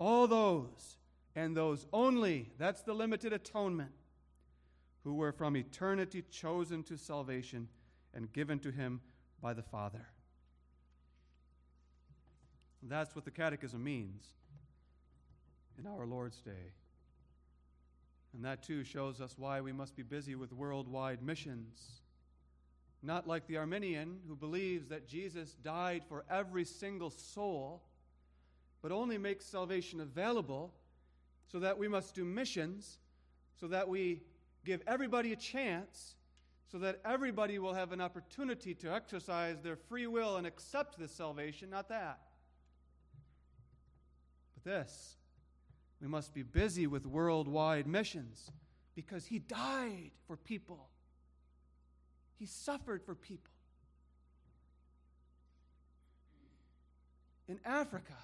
All 0.01 0.27
those 0.27 0.97
and 1.35 1.57
those 1.57 1.87
only, 1.93 2.51
that's 2.59 2.83
the 2.83 2.93
limited 2.93 3.33
atonement, 3.33 3.93
who 5.05 5.15
were 5.15 5.33
from 5.33 5.57
eternity 5.57 6.23
chosen 6.31 6.83
to 6.85 6.97
salvation 6.97 7.69
and 8.15 8.33
given 8.33 8.59
to 8.59 8.71
him 8.71 9.01
by 9.41 9.55
the 9.55 9.63
Father. 9.63 10.07
That's 12.83 13.15
what 13.15 13.25
the 13.25 13.31
Catechism 13.31 13.83
means 13.83 14.25
in 15.79 15.87
our 15.87 16.07
Lord's 16.07 16.41
Day. 16.41 16.73
And 18.35 18.45
that 18.45 18.63
too 18.63 18.85
shows 18.85 19.21
us 19.21 19.35
why 19.39 19.61
we 19.61 19.73
must 19.73 19.97
be 19.97 20.03
busy 20.03 20.35
with 20.35 20.53
worldwide 20.53 21.23
missions. 21.23 22.01
Not 23.03 23.27
like 23.27 23.47
the 23.47 23.57
Arminian 23.57 24.19
who 24.29 24.37
believes 24.37 24.89
that 24.89 25.09
Jesus 25.09 25.55
died 25.55 26.03
for 26.09 26.25
every 26.31 26.65
single 26.65 27.11
soul, 27.11 27.83
but 28.83 28.93
only 28.93 29.19
makes 29.19 29.47
salvation 29.47 30.01
available 30.01 30.73
so 31.51 31.59
that 31.61 31.79
we 31.79 31.89
must 31.89 32.15
do 32.15 32.25
missions, 32.25 32.99
so 33.59 33.67
that 33.69 33.89
we 33.89 34.23
give 34.65 34.83
everybody 34.87 35.33
a 35.33 35.37
chance, 35.37 36.15
so 36.71 36.79
that 36.79 37.01
everybody 37.05 37.59
will 37.59 37.75
have 37.75 37.93
an 37.93 38.01
opportunity 38.01 38.75
to 38.75 38.93
exercise 38.93 39.61
their 39.61 39.77
free 39.77 40.07
will 40.07 40.37
and 40.37 40.47
accept 40.47 40.99
this 40.99 41.11
salvation, 41.11 41.71
not 41.71 41.89
that. 41.89 42.21
But 44.55 44.71
this, 44.71 45.17
we 46.01 46.07
must 46.07 46.33
be 46.33 46.43
busy 46.43 46.87
with 46.87 47.07
worldwide 47.07 47.87
missions 47.87 48.51
because 48.95 49.27
he 49.27 49.39
died 49.39 50.13
for 50.27 50.37
people. 50.37 50.89
He 52.39 52.47
suffered 52.47 53.03
for 53.03 53.15
people. 53.15 53.53
In 57.49 57.59
Africa, 57.65 58.15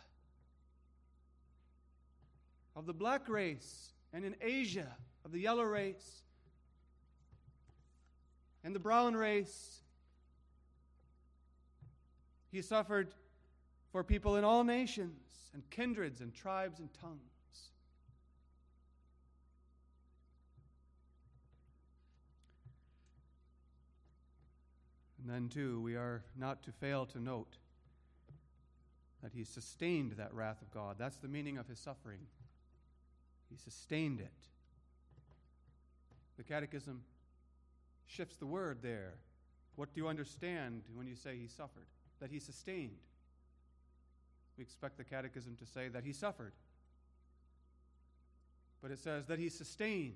of 2.77 2.87
the 2.87 2.93
black 2.93 3.29
race, 3.29 3.95
and 4.13 4.25
in 4.25 4.37
Asia 4.41 4.95
of 5.25 5.33
the 5.33 5.41
yellow 5.41 5.65
race, 5.65 6.23
and 8.63 8.75
the 8.75 8.81
brown 8.81 9.15
race. 9.15 9.81
He 12.51 12.63
suffered 12.63 13.15
for 13.93 14.05
people 14.05 14.37
in 14.37 14.45
all 14.45 14.63
nations 14.63 15.21
and 15.55 15.69
kindreds 15.71 16.21
and 16.21 16.35
tribes 16.35 16.81
and 16.81 16.89
tongues. 16.93 17.21
And 25.23 25.35
then, 25.35 25.49
too, 25.49 25.81
we 25.81 25.97
are 25.97 26.23
not 26.37 26.63
to 26.65 26.73
fail 26.73 27.07
to 27.07 27.21
note 27.21 27.57
that 29.23 29.33
he 29.33 29.45
sustained 29.45 30.13
that 30.13 30.33
wrath 30.33 30.63
of 30.63 30.71
God. 30.71 30.97
That's 30.99 31.17
the 31.17 31.29
meaning 31.29 31.59
of 31.59 31.67
his 31.67 31.81
suffering. 31.81 32.21
He 33.51 33.57
sustained 33.57 34.21
it. 34.21 34.33
The 36.37 36.43
Catechism 36.43 37.03
shifts 38.07 38.37
the 38.37 38.47
word 38.47 38.79
there. 38.83 39.15
What 39.77 39.93
do 39.95 40.01
you 40.01 40.09
understand 40.09 40.83
when 40.95 41.07
you 41.07 41.17
say 41.17 41.37
he 41.37 41.49
suffered? 41.49 41.87
That 42.21 42.31
he 42.31 42.39
sustained. 42.39 42.99
We 44.57 44.63
expect 44.63 44.97
the 44.97 45.05
Catechism 45.05 45.57
to 45.57 45.67
say 45.67 45.89
that 45.89 46.05
he 46.05 46.13
suffered. 46.13 46.53
But 48.83 48.91
it 48.91 48.99
says 48.99 49.27
that 49.27 49.39
he 49.39 49.49
sustained 49.49 50.15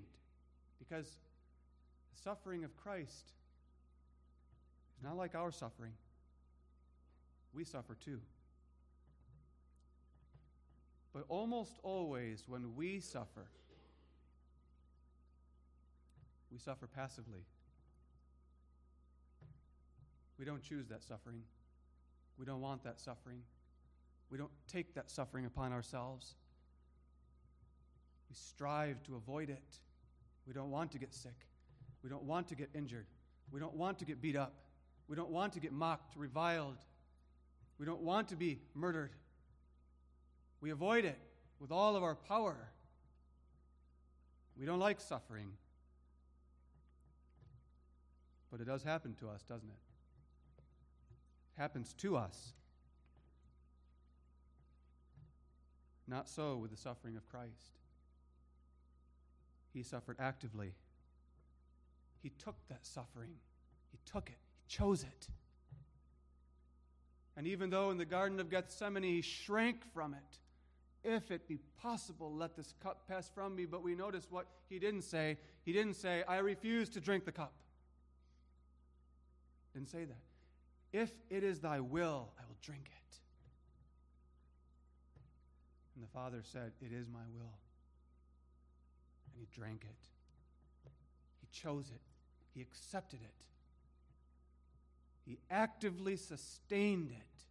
because 0.78 1.06
the 1.06 2.22
suffering 2.22 2.64
of 2.64 2.76
Christ 2.76 3.32
is 4.96 5.02
not 5.02 5.16
like 5.16 5.34
our 5.34 5.50
suffering. 5.50 5.92
We 7.52 7.64
suffer 7.64 7.96
too. 8.02 8.20
But 11.20 11.34
almost 11.34 11.78
always, 11.82 12.44
when 12.46 12.74
we 12.76 12.98
suffer, 12.98 13.44
we 16.50 16.56
suffer 16.56 16.86
passively. 16.86 17.44
We 20.38 20.46
don't 20.46 20.62
choose 20.62 20.88
that 20.88 21.04
suffering. 21.04 21.42
We 22.38 22.46
don't 22.46 22.62
want 22.62 22.84
that 22.84 22.98
suffering. 22.98 23.42
We 24.30 24.38
don't 24.38 24.50
take 24.66 24.94
that 24.94 25.10
suffering 25.10 25.44
upon 25.44 25.74
ourselves. 25.74 26.36
We 28.30 28.34
strive 28.34 29.02
to 29.02 29.16
avoid 29.16 29.50
it. 29.50 29.78
We 30.46 30.54
don't 30.54 30.70
want 30.70 30.90
to 30.92 30.98
get 30.98 31.12
sick. 31.12 31.36
We 32.02 32.08
don't 32.08 32.24
want 32.24 32.48
to 32.48 32.54
get 32.54 32.70
injured. 32.74 33.08
We 33.52 33.60
don't 33.60 33.74
want 33.74 33.98
to 33.98 34.06
get 34.06 34.22
beat 34.22 34.36
up. 34.36 34.54
We 35.06 35.16
don't 35.16 35.30
want 35.30 35.52
to 35.52 35.60
get 35.60 35.72
mocked, 35.74 36.16
reviled. 36.16 36.78
We 37.78 37.84
don't 37.84 38.00
want 38.00 38.28
to 38.28 38.36
be 38.36 38.62
murdered. 38.74 39.10
We 40.60 40.70
avoid 40.70 41.04
it 41.04 41.18
with 41.58 41.70
all 41.70 41.96
of 41.96 42.02
our 42.02 42.14
power. 42.14 42.56
We 44.58 44.66
don't 44.66 44.78
like 44.78 45.00
suffering. 45.00 45.52
But 48.50 48.60
it 48.60 48.66
does 48.66 48.82
happen 48.82 49.14
to 49.20 49.28
us, 49.28 49.42
doesn't 49.42 49.68
it? 49.68 49.80
It 51.56 51.60
happens 51.60 51.94
to 51.94 52.16
us. 52.16 52.52
Not 56.06 56.28
so 56.28 56.56
with 56.56 56.72
the 56.72 56.76
suffering 56.76 57.16
of 57.16 57.28
Christ. 57.28 57.78
He 59.72 59.82
suffered 59.82 60.16
actively. 60.18 60.72
He 62.22 62.30
took 62.30 62.56
that 62.68 62.84
suffering, 62.84 63.34
He 63.92 63.98
took 64.04 64.28
it, 64.28 64.38
He 64.66 64.76
chose 64.76 65.04
it. 65.04 65.28
And 67.36 67.46
even 67.46 67.70
though 67.70 67.90
in 67.90 67.96
the 67.96 68.04
Garden 68.04 68.40
of 68.40 68.50
Gethsemane 68.50 69.02
he 69.02 69.22
shrank 69.22 69.82
from 69.94 70.12
it, 70.12 70.38
if 71.02 71.30
it 71.30 71.48
be 71.48 71.58
possible, 71.80 72.34
let 72.34 72.56
this 72.56 72.74
cup 72.82 73.08
pass 73.08 73.30
from 73.34 73.56
me. 73.56 73.64
But 73.64 73.82
we 73.82 73.94
notice 73.94 74.26
what 74.30 74.46
he 74.68 74.78
didn't 74.78 75.02
say. 75.02 75.38
He 75.64 75.72
didn't 75.72 75.94
say, 75.94 76.22
I 76.28 76.38
refuse 76.38 76.88
to 76.90 77.00
drink 77.00 77.24
the 77.24 77.32
cup. 77.32 77.52
Didn't 79.74 79.88
say 79.88 80.04
that. 80.04 80.18
If 80.92 81.10
it 81.30 81.44
is 81.44 81.60
thy 81.60 81.80
will, 81.80 82.28
I 82.38 82.42
will 82.46 82.56
drink 82.62 82.84
it. 82.86 83.16
And 85.94 86.04
the 86.04 86.08
Father 86.12 86.40
said, 86.42 86.72
It 86.80 86.92
is 86.92 87.08
my 87.08 87.20
will. 87.34 87.58
And 89.26 89.34
he 89.38 89.46
drank 89.54 89.84
it. 89.84 90.90
He 91.40 91.60
chose 91.60 91.90
it. 91.94 92.00
He 92.54 92.60
accepted 92.60 93.20
it. 93.22 93.44
He 95.24 95.38
actively 95.50 96.16
sustained 96.16 97.10
it. 97.12 97.44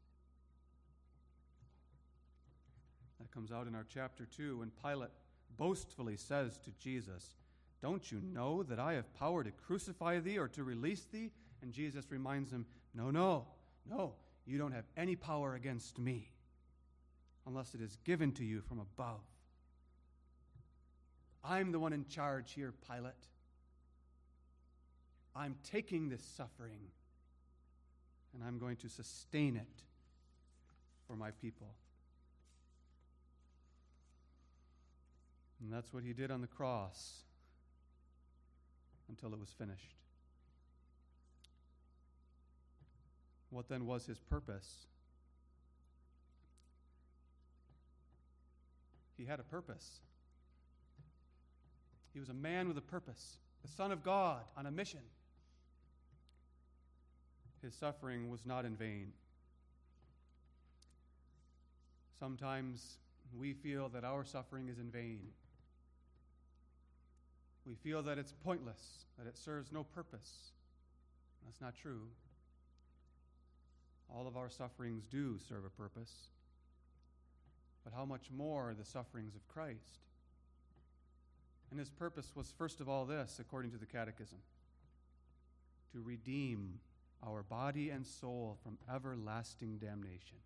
That 3.29 3.35
comes 3.35 3.51
out 3.51 3.67
in 3.67 3.75
our 3.75 3.85
chapter 3.91 4.25
2 4.25 4.59
when 4.59 4.71
Pilate 4.83 5.09
boastfully 5.57 6.17
says 6.17 6.57
to 6.59 6.71
Jesus, 6.79 7.35
Don't 7.81 8.11
you 8.11 8.21
know 8.21 8.63
that 8.63 8.79
I 8.79 8.93
have 8.93 9.13
power 9.13 9.43
to 9.43 9.51
crucify 9.51 10.19
thee 10.19 10.37
or 10.37 10.47
to 10.49 10.63
release 10.63 11.05
thee? 11.11 11.31
And 11.61 11.71
Jesus 11.73 12.05
reminds 12.09 12.51
him, 12.51 12.65
No, 12.93 13.11
no, 13.11 13.45
no, 13.89 14.13
you 14.45 14.57
don't 14.57 14.71
have 14.71 14.85
any 14.97 15.15
power 15.15 15.55
against 15.55 15.99
me 15.99 16.31
unless 17.45 17.73
it 17.73 17.81
is 17.81 17.97
given 18.03 18.31
to 18.33 18.43
you 18.43 18.61
from 18.61 18.79
above. 18.79 19.21
I'm 21.43 21.71
the 21.71 21.79
one 21.79 21.93
in 21.93 22.05
charge 22.07 22.53
here, 22.53 22.73
Pilate. 22.87 23.13
I'm 25.35 25.55
taking 25.63 26.09
this 26.09 26.23
suffering 26.35 26.79
and 28.33 28.43
I'm 28.43 28.57
going 28.59 28.75
to 28.77 28.89
sustain 28.89 29.55
it 29.55 29.83
for 31.07 31.15
my 31.15 31.31
people. 31.31 31.67
And 35.61 35.73
that's 35.73 35.93
what 35.93 36.03
he 36.03 36.13
did 36.13 36.31
on 36.31 36.41
the 36.41 36.47
cross 36.47 37.23
until 39.09 39.33
it 39.33 39.39
was 39.39 39.49
finished. 39.57 39.95
What 43.49 43.67
then 43.67 43.85
was 43.85 44.05
his 44.05 44.19
purpose? 44.19 44.85
He 49.17 49.25
had 49.25 49.39
a 49.39 49.43
purpose. 49.43 49.99
He 52.13 52.19
was 52.19 52.29
a 52.29 52.33
man 52.33 52.67
with 52.67 52.77
a 52.77 52.81
purpose, 52.81 53.37
the 53.61 53.67
Son 53.67 53.91
of 53.91 54.03
God 54.03 54.41
on 54.55 54.65
a 54.65 54.71
mission. 54.71 55.01
His 57.61 57.73
suffering 57.75 58.29
was 58.29 58.45
not 58.45 58.63
in 58.63 58.75
vain. 58.75 59.11
Sometimes 62.19 62.97
we 63.37 63.53
feel 63.53 63.89
that 63.89 64.03
our 64.03 64.23
suffering 64.23 64.69
is 64.69 64.79
in 64.79 64.89
vain. 64.89 65.19
We 67.69 67.75
feel 67.75 68.01
that 68.01 68.17
it's 68.17 68.33
pointless, 68.43 69.05
that 69.19 69.27
it 69.27 69.37
serves 69.37 69.71
no 69.71 69.83
purpose. 69.83 70.51
That's 71.45 71.61
not 71.61 71.75
true. 71.75 72.01
All 74.11 74.27
of 74.27 74.35
our 74.35 74.49
sufferings 74.49 75.05
do 75.05 75.37
serve 75.47 75.65
a 75.65 75.69
purpose. 75.69 76.11
But 77.83 77.93
how 77.93 78.05
much 78.05 78.31
more 78.35 78.73
the 78.75 78.83
sufferings 78.83 79.35
of 79.35 79.47
Christ? 79.47 79.99
And 81.69 81.79
his 81.79 81.91
purpose 81.91 82.31
was, 82.35 82.51
first 82.57 82.81
of 82.81 82.89
all, 82.89 83.05
this, 83.05 83.37
according 83.39 83.69
to 83.71 83.77
the 83.77 83.85
Catechism 83.85 84.39
to 85.93 86.01
redeem 86.01 86.79
our 87.23 87.43
body 87.43 87.91
and 87.91 88.05
soul 88.05 88.57
from 88.63 88.79
everlasting 88.91 89.77
damnation. 89.77 90.37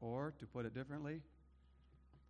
Or, 0.00 0.32
to 0.38 0.46
put 0.46 0.66
it 0.66 0.74
differently, 0.74 1.20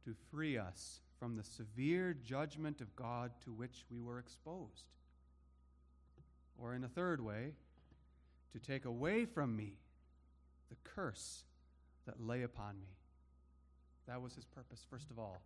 to 0.07 0.15
free 0.31 0.57
us 0.57 1.01
from 1.23 1.37
the 1.37 1.45
severe 1.45 2.17
judgment 2.25 2.81
of 2.81 2.97
God 2.97 3.31
to 3.45 3.53
which 3.53 3.85
we 3.93 4.01
were 4.01 4.19
exposed. 4.19 4.87
Or, 6.61 6.75
in 6.75 6.83
a 6.83 6.89
third 6.89 7.25
way, 7.25 7.53
to 8.53 8.59
take 8.59 8.87
away 8.87 9.25
from 9.27 9.55
me 9.55 9.75
the 10.69 10.75
curse 10.83 11.45
that 12.07 12.21
lay 12.21 12.43
upon 12.43 12.81
me. 12.81 12.89
That 14.09 14.21
was 14.21 14.35
his 14.35 14.45
purpose, 14.47 14.85
first 14.91 15.13
of 15.13 15.19
all. 15.21 15.41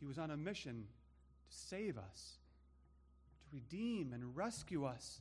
He 0.00 0.06
was 0.06 0.18
on 0.18 0.30
a 0.30 0.36
mission 0.38 0.86
to 1.50 1.54
save 1.54 1.98
us, 1.98 2.38
to 3.42 3.44
redeem 3.52 4.14
and 4.14 4.34
rescue 4.34 4.86
us 4.86 5.20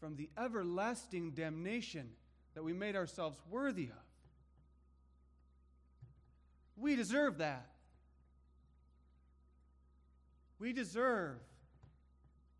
from 0.00 0.16
the 0.16 0.30
everlasting 0.42 1.32
damnation 1.32 2.08
that 2.54 2.64
we 2.64 2.72
made 2.72 2.96
ourselves 2.96 3.36
worthy 3.50 3.88
of. 3.88 4.04
We 6.78 6.96
deserve 6.96 7.36
that. 7.36 7.66
We 10.62 10.72
deserve 10.72 11.40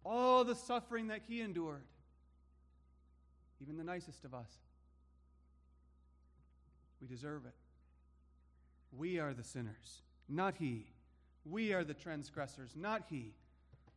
all 0.05 0.43
the 0.43 0.57
suffering 0.57 1.07
that 1.07 1.21
he 1.29 1.41
endured 1.41 1.85
even 3.63 3.77
the 3.77 3.85
nicest 3.85 4.25
of 4.25 4.35
us. 4.35 4.51
We 7.01 7.07
deserve 7.07 7.47
it. 7.47 7.55
We 8.97 9.21
are 9.21 9.33
the 9.33 9.45
sinners, 9.45 10.03
not 10.29 10.57
He. 10.57 10.87
We 11.45 11.73
are 11.75 11.85
the 11.85 11.95
transgressors, 11.95 12.73
not 12.75 13.05
He. 13.09 13.35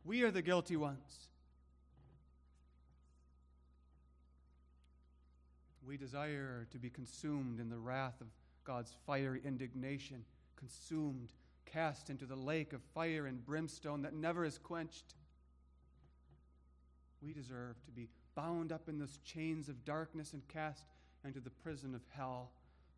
We 0.04 0.22
are 0.22 0.30
the 0.30 0.40
guilty 0.40 0.76
ones. 0.76 1.28
We 5.84 5.96
desire 5.96 6.68
to 6.70 6.78
be 6.78 6.90
consumed 6.90 7.58
in 7.58 7.70
the 7.70 7.78
wrath 7.78 8.20
of 8.20 8.28
God's 8.62 8.94
fiery 9.04 9.40
indignation, 9.44 10.24
consumed, 10.54 11.32
cast 11.66 12.10
into 12.10 12.24
the 12.24 12.36
lake 12.36 12.72
of 12.72 12.80
fire 12.94 13.26
and 13.26 13.44
brimstone 13.44 14.02
that 14.02 14.14
never 14.14 14.44
is 14.44 14.58
quenched. 14.58 15.14
We 17.22 17.32
deserve 17.32 17.76
to 17.84 17.90
be 17.90 18.08
bound 18.34 18.72
up 18.72 18.88
in 18.88 18.98
those 18.98 19.18
chains 19.24 19.68
of 19.68 19.84
darkness 19.84 20.32
and 20.32 20.46
cast 20.48 20.84
into 21.24 21.40
the 21.40 21.50
prison 21.50 21.94
of 21.94 22.02
hell. 22.10 22.50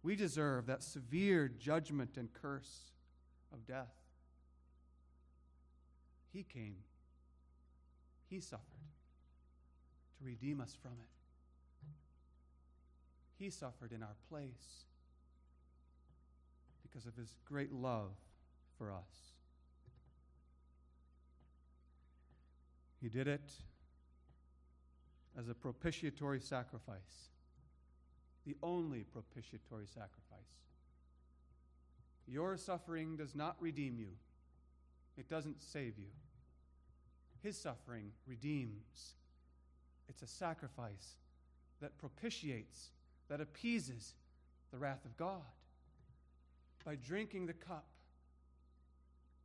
We 0.02 0.16
deserve 0.16 0.66
that 0.66 0.82
severe 0.82 1.48
judgment 1.48 2.16
and 2.16 2.32
curse 2.32 2.92
of 3.52 3.66
death. 3.66 3.94
He 6.32 6.42
came, 6.42 6.76
He 8.28 8.40
suffered 8.40 8.64
to 10.18 10.24
redeem 10.24 10.60
us 10.60 10.76
from 10.80 10.92
it. 10.92 11.88
He 13.38 13.50
suffered 13.50 13.92
in 13.92 14.02
our 14.02 14.16
place 14.28 14.84
because 16.82 17.06
of 17.06 17.16
His 17.16 17.34
great 17.46 17.72
love 17.72 18.10
for 18.78 18.92
us. 18.92 19.32
He 23.00 23.08
did 23.08 23.28
it 23.28 23.50
as 25.38 25.48
a 25.48 25.54
propitiatory 25.54 26.40
sacrifice, 26.40 27.28
the 28.46 28.56
only 28.62 29.04
propitiatory 29.04 29.86
sacrifice. 29.86 30.38
Your 32.26 32.56
suffering 32.56 33.16
does 33.16 33.34
not 33.34 33.56
redeem 33.60 33.98
you, 33.98 34.10
it 35.16 35.28
doesn't 35.28 35.62
save 35.62 35.98
you. 35.98 36.10
His 37.42 37.56
suffering 37.56 38.10
redeems. 38.26 39.14
It's 40.08 40.22
a 40.22 40.26
sacrifice 40.26 41.16
that 41.80 41.96
propitiates, 41.98 42.88
that 43.28 43.40
appeases 43.40 44.14
the 44.72 44.78
wrath 44.78 45.04
of 45.04 45.16
God. 45.16 45.42
By 46.84 46.96
drinking 46.96 47.46
the 47.46 47.52
cup 47.52 47.84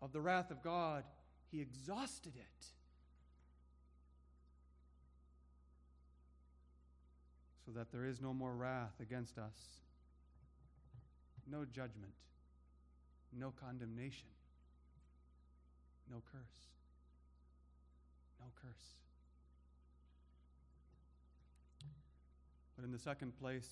of 0.04 0.12
the 0.12 0.22
wrath 0.22 0.52
of 0.52 0.62
God, 0.62 1.04
he 1.52 1.62
exhausted 1.62 2.34
it. 2.36 2.66
so 7.66 7.72
that 7.72 7.94
there 7.94 8.06
is 8.06 8.20
no 8.22 8.34
more 8.34 8.54
wrath 8.54 9.00
against 9.00 9.38
us, 9.38 9.56
no 11.50 11.64
judgment, 11.64 12.12
no 13.32 13.54
condemnation, 13.58 14.28
no 16.12 16.22
curse. 16.32 16.42
No 18.42 18.48
curse. 18.62 18.86
But 22.76 22.84
in 22.84 22.92
the 22.92 23.00
second 23.00 23.40
place, 23.40 23.70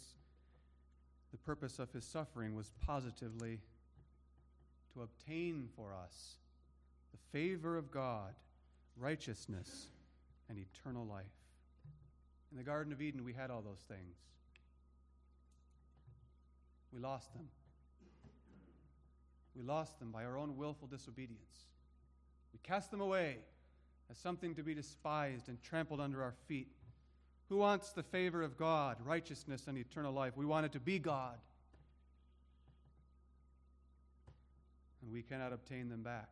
the 1.31 1.37
purpose 1.37 1.79
of 1.79 1.91
his 1.91 2.05
suffering 2.05 2.55
was 2.55 2.71
positively 2.85 3.59
to 4.93 5.01
obtain 5.01 5.69
for 5.75 5.93
us 5.93 6.35
the 7.11 7.37
favor 7.37 7.77
of 7.77 7.91
God, 7.91 8.33
righteousness, 8.97 9.87
and 10.49 10.57
eternal 10.57 11.05
life. 11.05 11.25
In 12.51 12.57
the 12.57 12.63
Garden 12.63 12.91
of 12.91 13.01
Eden, 13.01 13.23
we 13.23 13.33
had 13.33 13.49
all 13.49 13.61
those 13.61 13.83
things. 13.87 14.17
we 16.93 16.99
lost 16.99 17.33
them. 17.33 17.47
We 19.55 19.63
lost 19.63 19.99
them 19.99 20.11
by 20.11 20.25
our 20.25 20.37
own 20.37 20.57
willful 20.57 20.87
disobedience. 20.87 21.65
We 22.53 22.59
cast 22.63 22.91
them 22.91 23.01
away 23.01 23.37
as 24.09 24.17
something 24.17 24.55
to 24.55 24.63
be 24.63 24.73
despised 24.73 25.47
and 25.47 25.61
trampled 25.61 26.01
under 26.01 26.21
our 26.21 26.33
feet. 26.47 26.67
Who 27.49 27.57
wants 27.57 27.91
the 27.91 28.03
favor 28.03 28.41
of 28.41 28.57
God, 28.57 28.97
righteousness, 29.03 29.67
and 29.67 29.77
eternal 29.77 30.13
life? 30.13 30.33
We 30.35 30.45
want 30.45 30.65
it 30.65 30.71
to 30.73 30.79
be 30.79 30.99
God. 30.99 31.37
And 35.01 35.11
we 35.11 35.21
cannot 35.21 35.53
obtain 35.53 35.89
them 35.89 36.03
back. 36.03 36.29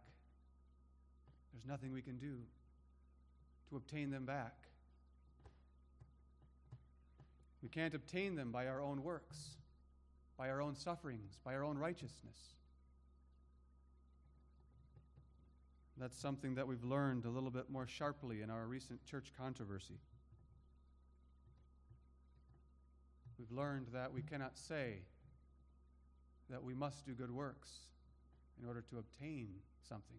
There's 1.54 1.66
nothing 1.66 1.92
we 1.92 2.02
can 2.02 2.18
do 2.18 2.38
to 3.70 3.76
obtain 3.76 4.12
them 4.12 4.26
back. 4.26 4.54
We 7.62 7.70
can't 7.70 7.94
obtain 7.94 8.36
them 8.36 8.52
by 8.52 8.68
our 8.68 8.82
own 8.82 9.04
works, 9.04 9.58
by 10.38 10.50
our 10.50 10.62
own 10.62 10.76
sufferings, 10.76 11.38
by 11.44 11.54
our 11.56 11.64
own 11.64 11.78
righteousness. 11.78 12.56
That's 15.98 16.18
something 16.18 16.56
that 16.56 16.66
we've 16.66 16.84
learned 16.84 17.26
a 17.26 17.30
little 17.30 17.50
bit 17.50 17.70
more 17.70 17.86
sharply 17.86 18.42
in 18.42 18.50
our 18.50 18.66
recent 18.66 19.04
church 19.06 19.34
controversy. 19.38 20.00
We've 23.38 23.52
learned 23.52 23.88
that 23.94 24.14
we 24.14 24.22
cannot 24.22 24.58
say 24.58 25.00
that 26.50 26.64
we 26.64 26.74
must 26.74 27.06
do 27.06 27.12
good 27.12 27.32
works 27.32 27.70
in 28.62 28.68
order 28.68 28.84
to 28.90 29.00
obtain 29.00 29.48
something. 29.88 30.18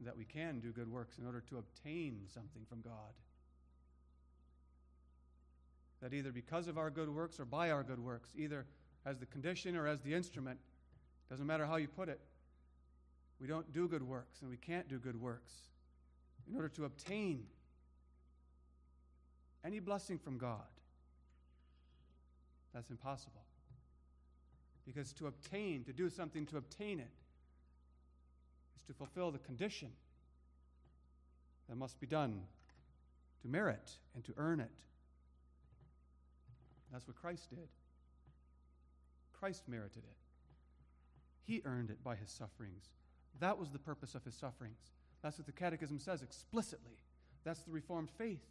That 0.00 0.16
we 0.16 0.24
can 0.24 0.60
do 0.60 0.72
good 0.72 0.90
works 0.90 1.18
in 1.18 1.26
order 1.26 1.42
to 1.48 1.58
obtain 1.58 2.22
something 2.32 2.62
from 2.68 2.80
God. 2.80 3.14
That 6.02 6.12
either 6.12 6.32
because 6.32 6.66
of 6.66 6.76
our 6.76 6.90
good 6.90 7.08
works 7.08 7.38
or 7.38 7.44
by 7.44 7.70
our 7.70 7.84
good 7.84 8.00
works, 8.00 8.30
either 8.36 8.66
as 9.06 9.18
the 9.18 9.26
condition 9.26 9.76
or 9.76 9.86
as 9.86 10.00
the 10.00 10.12
instrument, 10.12 10.58
doesn't 11.30 11.46
matter 11.46 11.64
how 11.64 11.76
you 11.76 11.86
put 11.86 12.08
it, 12.08 12.20
we 13.40 13.46
don't 13.46 13.72
do 13.72 13.88
good 13.88 14.02
works 14.02 14.40
and 14.40 14.50
we 14.50 14.56
can't 14.56 14.88
do 14.88 14.98
good 14.98 15.20
works 15.20 15.52
in 16.48 16.56
order 16.56 16.68
to 16.68 16.84
obtain 16.84 17.44
any 19.64 19.78
blessing 19.78 20.18
from 20.18 20.38
God. 20.38 20.60
That's 22.74 22.90
impossible. 22.90 23.42
Because 24.86 25.12
to 25.14 25.26
obtain, 25.26 25.84
to 25.84 25.92
do 25.92 26.10
something 26.10 26.46
to 26.46 26.56
obtain 26.56 26.98
it, 26.98 27.10
is 28.76 28.82
to 28.86 28.92
fulfill 28.92 29.30
the 29.30 29.38
condition 29.38 29.90
that 31.68 31.76
must 31.76 32.00
be 32.00 32.06
done 32.06 32.42
to 33.42 33.48
merit 33.48 33.90
and 34.14 34.24
to 34.24 34.32
earn 34.36 34.60
it. 34.60 34.70
That's 36.92 37.06
what 37.06 37.16
Christ 37.16 37.48
did. 37.50 37.68
Christ 39.32 39.62
merited 39.66 40.04
it. 40.04 40.16
He 41.44 41.62
earned 41.64 41.90
it 41.90 42.02
by 42.04 42.14
his 42.14 42.30
sufferings. 42.30 42.90
That 43.40 43.58
was 43.58 43.70
the 43.70 43.78
purpose 43.78 44.14
of 44.14 44.24
his 44.24 44.34
sufferings. 44.34 44.78
That's 45.22 45.38
what 45.38 45.46
the 45.46 45.52
Catechism 45.52 45.98
says 45.98 46.22
explicitly. 46.22 46.98
That's 47.44 47.62
the 47.62 47.72
Reformed 47.72 48.10
faith. 48.10 48.44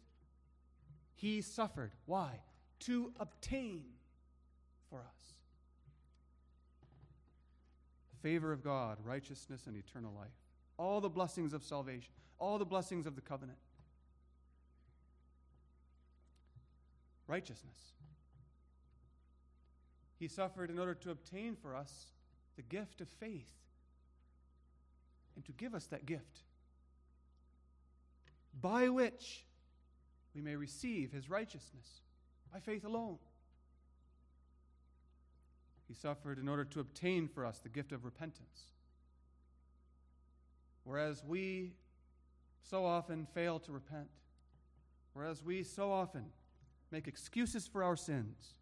He 1.14 1.40
suffered. 1.40 1.92
Why? 2.06 2.40
To 2.80 3.12
obtain 3.20 3.84
for 4.90 4.98
us 4.98 5.34
favor 8.22 8.52
of 8.52 8.62
God, 8.62 8.98
righteousness, 9.04 9.66
and 9.66 9.76
eternal 9.76 10.12
life. 10.16 10.30
All 10.78 11.00
the 11.00 11.08
blessings 11.08 11.52
of 11.52 11.62
salvation, 11.62 12.12
all 12.38 12.58
the 12.58 12.64
blessings 12.64 13.06
of 13.06 13.14
the 13.14 13.20
covenant. 13.20 13.58
Righteousness. 17.26 17.92
He 20.18 20.28
suffered 20.28 20.70
in 20.70 20.78
order 20.78 20.94
to 20.94 21.10
obtain 21.10 21.56
for 21.56 21.74
us 21.74 22.06
the 22.56 22.62
gift 22.62 23.00
of 23.00 23.08
faith 23.08 23.48
and 25.34 25.44
to 25.44 25.52
give 25.52 25.74
us 25.74 25.86
that 25.86 26.06
gift 26.06 26.42
by 28.60 28.88
which 28.88 29.44
we 30.34 30.40
may 30.40 30.56
receive 30.56 31.12
his 31.12 31.28
righteousness 31.28 32.02
by 32.52 32.60
faith 32.60 32.84
alone. 32.84 33.18
He 35.92 35.98
suffered 36.00 36.38
in 36.38 36.48
order 36.48 36.64
to 36.64 36.80
obtain 36.80 37.28
for 37.28 37.44
us 37.44 37.58
the 37.58 37.68
gift 37.68 37.92
of 37.92 38.06
repentance. 38.06 38.70
Whereas 40.84 41.22
we 41.22 41.72
so 42.62 42.86
often 42.86 43.26
fail 43.34 43.58
to 43.58 43.72
repent, 43.72 44.08
whereas 45.12 45.44
we 45.44 45.62
so 45.62 45.92
often 45.92 46.24
make 46.90 47.08
excuses 47.08 47.66
for 47.66 47.84
our 47.84 47.94
sins, 47.94 48.54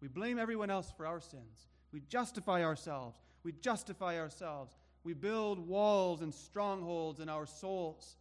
we 0.00 0.06
blame 0.06 0.38
everyone 0.38 0.70
else 0.70 0.92
for 0.96 1.04
our 1.04 1.20
sins, 1.20 1.66
we 1.90 2.00
justify 2.08 2.62
ourselves, 2.62 3.18
we 3.42 3.50
justify 3.60 4.16
ourselves, 4.16 4.76
we 5.02 5.14
build 5.14 5.58
walls 5.58 6.22
and 6.22 6.32
strongholds 6.32 7.18
in 7.18 7.28
our 7.28 7.46
souls 7.46 8.18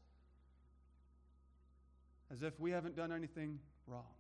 as 2.32 2.42
if 2.42 2.60
we 2.60 2.72
haven't 2.72 2.96
done 2.96 3.12
anything 3.12 3.60
wrong. 3.86 4.16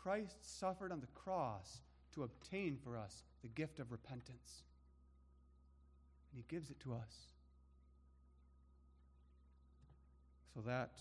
Christ 0.00 0.60
suffered 0.60 0.92
on 0.92 1.00
the 1.00 1.08
cross 1.08 1.80
to 2.16 2.24
obtain 2.24 2.78
for 2.82 2.96
us 2.96 3.22
the 3.42 3.48
gift 3.48 3.78
of 3.78 3.92
repentance. 3.92 4.62
And 6.32 6.42
He 6.42 6.44
gives 6.54 6.70
it 6.70 6.80
to 6.80 6.94
us. 6.94 7.14
So 10.54 10.62
that, 10.62 10.92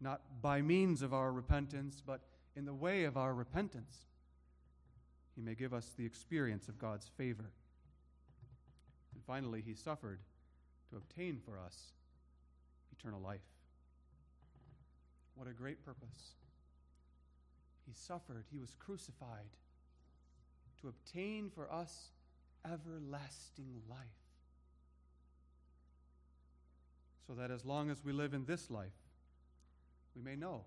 not 0.00 0.22
by 0.40 0.62
means 0.62 1.02
of 1.02 1.12
our 1.12 1.32
repentance, 1.32 2.00
but 2.04 2.20
in 2.56 2.64
the 2.64 2.72
way 2.72 3.04
of 3.04 3.16
our 3.16 3.34
repentance, 3.34 4.06
He 5.34 5.42
may 5.42 5.54
give 5.54 5.74
us 5.74 5.90
the 5.96 6.06
experience 6.06 6.68
of 6.68 6.78
God's 6.78 7.10
favor. 7.18 7.50
And 9.14 9.22
finally, 9.26 9.62
he 9.66 9.74
suffered 9.74 10.20
to 10.90 10.96
obtain 10.96 11.40
for 11.44 11.58
us 11.58 11.92
eternal 12.98 13.20
life. 13.20 13.40
What 15.34 15.48
a 15.48 15.52
great 15.52 15.84
purpose. 15.84 16.34
He 17.86 17.92
suffered, 17.92 18.44
he 18.52 18.58
was 18.58 18.74
crucified 18.78 19.48
to 20.80 20.88
obtain 20.88 21.50
for 21.54 21.70
us 21.72 22.10
everlasting 22.64 23.82
life. 23.88 23.98
So 27.26 27.34
that 27.34 27.50
as 27.50 27.64
long 27.64 27.90
as 27.90 28.04
we 28.04 28.12
live 28.12 28.34
in 28.34 28.44
this 28.44 28.70
life, 28.70 28.88
we 30.16 30.22
may 30.22 30.36
know, 30.36 30.64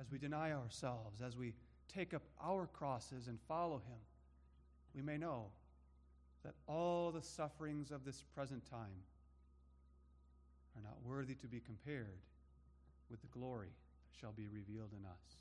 as 0.00 0.10
we 0.10 0.18
deny 0.18 0.52
ourselves, 0.52 1.20
as 1.20 1.36
we 1.36 1.54
take 1.92 2.14
up 2.14 2.22
our 2.42 2.66
crosses 2.66 3.26
and 3.26 3.38
follow 3.48 3.76
him, 3.76 3.98
we 4.94 5.02
may 5.02 5.16
know 5.16 5.46
that 6.44 6.54
all 6.68 7.10
the 7.10 7.22
sufferings 7.22 7.90
of 7.90 8.04
this 8.04 8.22
present 8.34 8.68
time 8.70 9.02
are 10.76 10.82
not 10.82 10.96
worthy 11.04 11.34
to 11.34 11.46
be 11.46 11.60
compared 11.60 12.20
with 13.10 13.20
the 13.20 13.26
glory 13.28 13.68
that 13.68 14.20
shall 14.20 14.32
be 14.32 14.46
revealed 14.46 14.92
in 14.98 15.04
us. 15.06 15.36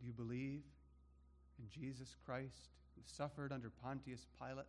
Do 0.00 0.06
you 0.06 0.12
believe 0.12 0.62
in 1.60 1.68
Jesus 1.68 2.16
Christ, 2.24 2.70
who 2.96 3.02
suffered 3.04 3.52
under 3.52 3.70
Pontius 3.82 4.26
Pilate, 4.38 4.66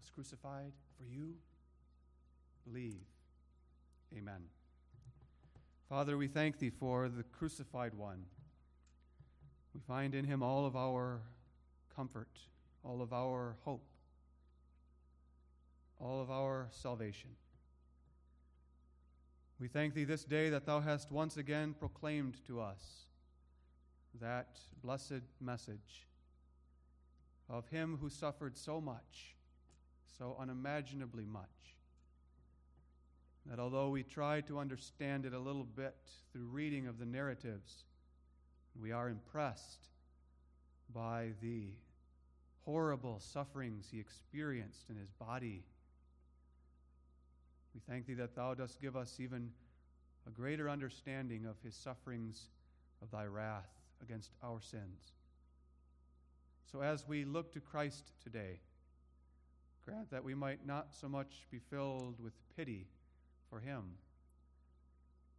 was 0.00 0.10
crucified 0.14 0.72
for 0.96 1.04
you? 1.04 1.34
Believe. 2.64 3.02
Amen. 4.16 4.42
Father, 5.88 6.16
we 6.16 6.28
thank 6.28 6.58
thee 6.58 6.70
for 6.70 7.08
the 7.08 7.24
crucified 7.24 7.94
one. 7.94 8.24
We 9.74 9.80
find 9.80 10.14
in 10.14 10.24
him 10.24 10.42
all 10.42 10.64
of 10.64 10.76
our 10.76 11.20
comfort, 11.94 12.28
all 12.84 13.02
of 13.02 13.12
our 13.12 13.56
hope 13.64 13.82
all 16.00 16.20
of 16.20 16.30
our 16.30 16.68
salvation. 16.70 17.30
We 19.58 19.68
thank 19.68 19.94
thee 19.94 20.04
this 20.04 20.24
day 20.24 20.50
that 20.50 20.66
thou 20.66 20.80
hast 20.80 21.10
once 21.10 21.36
again 21.36 21.74
proclaimed 21.78 22.44
to 22.46 22.60
us 22.60 23.06
that 24.20 24.58
blessed 24.82 25.22
message 25.40 26.06
of 27.48 27.68
him 27.68 27.98
who 28.00 28.08
suffered 28.08 28.56
so 28.56 28.80
much, 28.80 29.34
so 30.18 30.36
unimaginably 30.38 31.24
much, 31.24 31.44
that 33.46 33.58
although 33.58 33.90
we 33.90 34.02
try 34.02 34.40
to 34.42 34.58
understand 34.58 35.24
it 35.24 35.32
a 35.32 35.38
little 35.38 35.64
bit 35.64 35.96
through 36.32 36.46
reading 36.46 36.86
of 36.86 36.98
the 36.98 37.06
narratives, 37.06 37.84
we 38.80 38.92
are 38.92 39.08
impressed 39.08 39.88
by 40.92 41.28
the 41.40 41.68
horrible 42.64 43.20
sufferings 43.20 43.88
he 43.90 44.00
experienced 44.00 44.90
in 44.90 44.96
his 44.96 45.10
body. 45.12 45.62
We 47.74 47.80
thank 47.88 48.06
thee 48.06 48.14
that 48.14 48.34
thou 48.34 48.54
dost 48.54 48.80
give 48.80 48.96
us 48.96 49.18
even 49.20 49.50
a 50.26 50.30
greater 50.30 50.68
understanding 50.68 51.46
of 51.46 51.56
his 51.62 51.76
sufferings 51.76 52.48
of 53.00 53.10
thy 53.12 53.26
wrath 53.26 53.75
against 54.02 54.30
our 54.42 54.60
sins. 54.60 55.12
So 56.70 56.82
as 56.82 57.06
we 57.06 57.24
look 57.24 57.52
to 57.52 57.60
Christ 57.60 58.10
today, 58.22 58.60
grant 59.84 60.10
that 60.10 60.24
we 60.24 60.34
might 60.34 60.66
not 60.66 60.88
so 61.00 61.08
much 61.08 61.46
be 61.50 61.60
filled 61.70 62.20
with 62.20 62.32
pity 62.56 62.86
for 63.48 63.60
him, 63.60 63.84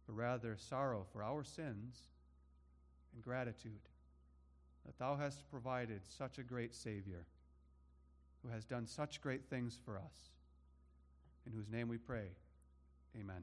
but 0.06 0.16
rather 0.16 0.56
sorrow 0.56 1.06
for 1.12 1.22
our 1.22 1.44
sins 1.44 2.00
and 3.14 3.22
gratitude 3.22 3.80
that 4.86 4.98
thou 4.98 5.16
hast 5.16 5.48
provided 5.50 6.00
such 6.06 6.38
a 6.38 6.42
great 6.42 6.74
Savior 6.74 7.26
who 8.42 8.48
has 8.48 8.64
done 8.64 8.86
such 8.86 9.20
great 9.20 9.44
things 9.50 9.78
for 9.84 9.98
us, 9.98 10.30
in 11.46 11.52
whose 11.52 11.68
name 11.68 11.88
we 11.88 11.98
pray. 11.98 12.28
Amen. 13.20 13.42